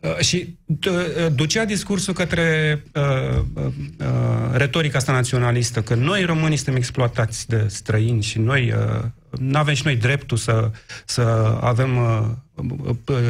uh, 0.00 0.18
și 0.18 0.56
uh, 0.66 1.32
ducea 1.34 1.64
discursul 1.64 2.14
către 2.14 2.82
uh, 2.94 3.42
uh, 3.54 4.06
retorica 4.52 4.98
asta 4.98 5.12
naționalistă, 5.12 5.82
că 5.82 5.94
noi 5.94 6.24
românii 6.24 6.56
suntem 6.56 6.76
exploatați 6.76 7.48
de 7.48 7.64
străini 7.68 8.22
și 8.22 8.38
noi 8.38 8.72
uh, 8.72 9.04
nu 9.38 9.58
avem 9.58 9.74
și 9.74 9.82
noi 9.84 9.96
dreptul 9.96 10.36
să, 10.36 10.70
să 11.04 11.22
avem 11.60 11.96
uh, 11.96 12.26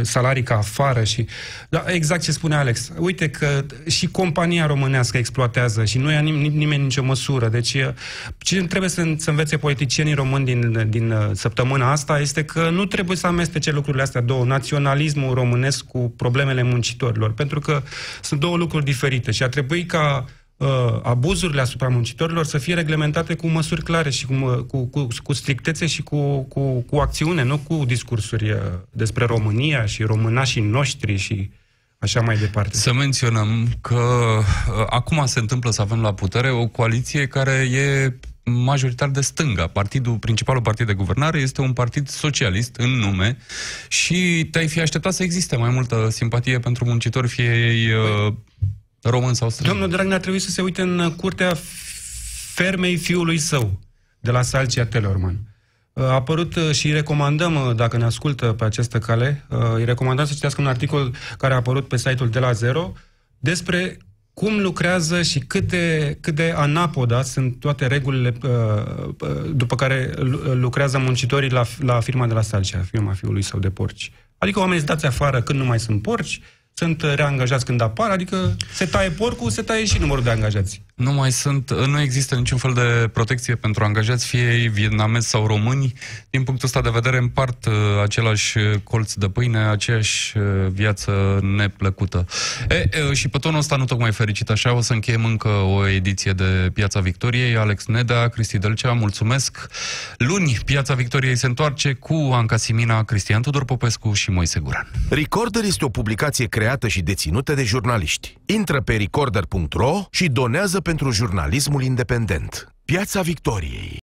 salarii 0.02 0.42
ca 0.42 0.56
afară 0.56 1.04
și... 1.04 1.26
Da, 1.68 1.84
exact 1.86 2.22
ce 2.22 2.32
spune 2.32 2.54
Alex. 2.54 2.92
Uite 2.98 3.28
că 3.28 3.64
și 3.86 4.06
compania 4.06 4.66
românească 4.66 5.18
exploatează 5.18 5.84
și 5.84 5.98
nu 5.98 6.10
ia 6.10 6.20
nim- 6.20 6.52
nimeni 6.52 6.82
nicio 6.82 7.02
măsură. 7.02 7.48
Deci 7.48 7.76
ce 8.38 8.62
trebuie 8.62 8.90
să, 8.90 9.14
să 9.16 9.30
învețe 9.30 9.56
politicienii 9.56 10.14
români 10.14 10.44
din, 10.44 10.86
din 10.88 11.14
săptămâna 11.32 11.90
asta 11.90 12.20
este 12.20 12.44
că 12.44 12.70
nu 12.70 12.84
trebuie 12.84 13.16
să 13.16 13.26
amestece 13.26 13.72
lucrurile 13.72 14.02
astea 14.02 14.20
două, 14.20 14.44
naționalismul 14.44 15.34
românesc 15.34 15.84
cu 15.84 16.12
problemele 16.16 16.62
muncitorilor, 16.62 17.32
pentru 17.32 17.60
că 17.60 17.82
sunt 18.20 18.40
două 18.40 18.56
lucruri 18.56 18.84
diferite 18.84 19.30
și 19.30 19.42
ar 19.42 19.48
trebui 19.48 19.86
ca 19.86 20.24
uh, 20.24 20.30
abuzurile 21.02 21.60
asupra 21.60 21.88
muncitorilor 21.88 22.44
să 22.44 22.58
fie 22.58 22.74
reglementate 22.74 23.34
cu 23.34 23.46
măsuri 23.46 23.82
clare 23.82 24.10
și 24.10 24.26
cu, 24.26 24.34
mă- 24.34 24.62
cu, 24.62 24.86
cu, 24.86 25.06
cu 25.22 25.32
strictețe 25.32 25.86
și 25.86 26.02
cu, 26.02 26.42
cu, 26.42 26.80
cu 26.80 26.96
acțiune, 26.96 27.42
nu 27.42 27.58
cu 27.58 27.84
discursuri 27.86 28.50
uh, 28.50 28.58
despre 28.90 29.24
România 29.24 29.86
și 29.86 30.02
românașii 30.02 30.62
noștri 30.62 31.16
și 31.16 31.50
așa 31.98 32.20
mai 32.20 32.36
departe. 32.36 32.76
Să 32.76 32.92
menționăm 32.92 33.68
că 33.80 33.94
uh, 33.94 34.86
acum 34.90 35.26
se 35.26 35.38
întâmplă 35.38 35.70
să 35.70 35.82
avem 35.82 36.00
la 36.00 36.14
putere 36.14 36.50
o 36.50 36.66
coaliție 36.66 37.26
care 37.26 37.52
e 37.52 38.14
majoritar 38.50 39.08
de 39.08 39.20
stânga. 39.20 39.66
Partidul, 39.66 40.16
principalul 40.18 40.62
partid 40.62 40.86
de 40.86 40.94
guvernare 40.94 41.38
este 41.38 41.60
un 41.60 41.72
partid 41.72 42.08
socialist 42.08 42.76
în 42.76 42.90
nume 42.90 43.36
și 43.88 44.48
te-ai 44.50 44.68
fi 44.68 44.80
așteptat 44.80 45.12
să 45.12 45.22
existe 45.22 45.56
mai 45.56 45.70
multă 45.70 46.08
simpatie 46.10 46.58
pentru 46.58 46.84
muncitori, 46.84 47.28
fie 47.28 47.68
ei 47.68 47.92
uh, 47.92 48.32
români 49.08 49.36
sau 49.36 49.50
străini. 49.50 49.72
Domnul 49.72 49.90
Dragnea 49.90 50.16
a 50.16 50.20
trebuit 50.20 50.42
să 50.42 50.50
se 50.50 50.62
uite 50.62 50.82
în 50.82 51.14
curtea 51.16 51.54
fermei 52.54 52.96
fiului 52.96 53.38
său, 53.38 53.80
de 54.20 54.30
la 54.30 54.42
Salcia 54.42 54.86
Telorman. 54.86 55.36
A 55.92 56.02
apărut 56.02 56.56
uh, 56.56 56.70
și 56.70 56.86
îi 56.86 56.92
recomandăm, 56.92 57.54
uh, 57.54 57.74
dacă 57.76 57.96
ne 57.96 58.04
ascultă 58.04 58.46
pe 58.46 58.64
această 58.64 58.98
cale, 58.98 59.46
uh, 59.48 59.58
îi 59.74 59.84
recomandăm 59.84 60.24
să 60.24 60.32
citească 60.32 60.60
un 60.60 60.66
articol 60.66 61.14
care 61.38 61.52
a 61.52 61.56
apărut 61.56 61.88
pe 61.88 61.96
site-ul 61.96 62.28
de 62.28 62.38
la 62.38 62.52
Zero 62.52 62.92
despre 63.38 63.98
cum 64.34 64.60
lucrează 64.60 65.22
și 65.22 65.38
cât 65.38 65.68
de, 65.68 66.16
cât 66.20 66.34
de 66.34 66.52
anapoda 66.56 67.22
sunt 67.22 67.60
toate 67.60 67.86
regulile 67.86 68.36
uh, 68.42 68.50
uh, 69.20 69.28
după 69.54 69.74
care 69.74 70.10
lu- 70.16 70.54
lucrează 70.54 70.98
muncitorii 70.98 71.50
la, 71.50 71.64
la 71.78 72.00
firma 72.00 72.26
de 72.26 72.34
la 72.34 72.42
Salcea, 72.42 72.78
firma 72.90 73.12
fiului 73.12 73.42
său 73.42 73.58
de 73.60 73.70
porci. 73.70 74.12
Adică 74.38 74.58
oamenii 74.58 74.80
sunt 74.80 74.90
dați 74.90 75.06
afară 75.06 75.42
când 75.42 75.58
nu 75.58 75.64
mai 75.64 75.80
sunt 75.80 76.02
porci, 76.02 76.40
sunt 76.74 77.02
uh, 77.02 77.12
reangajați 77.14 77.64
când 77.64 77.80
apar, 77.80 78.10
adică 78.10 78.56
se 78.72 78.84
taie 78.84 79.10
porcul, 79.10 79.50
se 79.50 79.62
taie 79.62 79.84
și 79.84 79.98
numărul 79.98 80.24
de 80.24 80.30
angajați. 80.30 80.82
Nu 80.94 81.12
mai 81.12 81.32
sunt, 81.32 81.86
nu 81.86 82.00
există 82.00 82.34
niciun 82.34 82.58
fel 82.58 82.72
de 82.72 83.08
protecție 83.12 83.54
pentru 83.54 83.84
angajați, 83.84 84.26
fie 84.26 84.52
ei 84.52 84.68
vietnamezi 84.68 85.28
sau 85.28 85.46
români. 85.46 85.92
Din 86.30 86.44
punctul 86.44 86.66
ăsta 86.66 86.80
de 86.80 86.90
vedere 86.92 87.16
împart 87.16 87.66
uh, 87.66 87.72
același 88.02 88.58
colț 88.82 89.12
de 89.12 89.28
pâine, 89.28 89.58
aceeași 89.58 90.38
uh, 90.38 90.44
viață 90.70 91.38
neplăcută. 91.42 92.26
E, 92.68 92.74
e, 92.74 93.12
și 93.12 93.28
pe 93.28 93.38
tonul 93.38 93.58
ăsta 93.58 93.76
nu 93.76 93.84
tocmai 93.84 94.12
fericit 94.12 94.50
așa, 94.50 94.74
o 94.74 94.80
să 94.80 94.92
încheiem 94.92 95.24
încă 95.24 95.48
o 95.48 95.88
ediție 95.88 96.32
de 96.32 96.70
Piața 96.72 97.00
Victoriei. 97.00 97.56
Alex 97.56 97.86
Neda, 97.86 98.28
Cristi 98.28 98.58
Dălcea, 98.58 98.92
mulțumesc. 98.92 99.66
Luni, 100.18 100.58
Piața 100.64 100.94
Victoriei 100.94 101.36
se 101.36 101.46
întoarce 101.46 101.92
cu 101.92 102.30
Anca 102.32 102.56
Simina, 102.56 103.02
Cristian 103.02 103.42
Tudor 103.42 103.64
Popescu 103.64 104.12
și 104.12 104.30
Moise 104.30 104.60
Guran. 104.60 104.90
Recorder 105.08 105.64
este 105.64 105.84
o 105.84 105.88
publicație 105.88 106.46
creată 106.46 106.88
și 106.88 107.02
deținută 107.02 107.54
de 107.54 107.64
jurnaliști. 107.64 108.36
Intră 108.46 108.80
pe 108.80 108.96
recorder.ro 108.96 110.06
și 110.10 110.28
donează 110.28 110.82
pentru 110.84 111.10
jurnalismul 111.10 111.82
independent. 111.82 112.74
Piața 112.84 113.20
Victoriei 113.20 114.02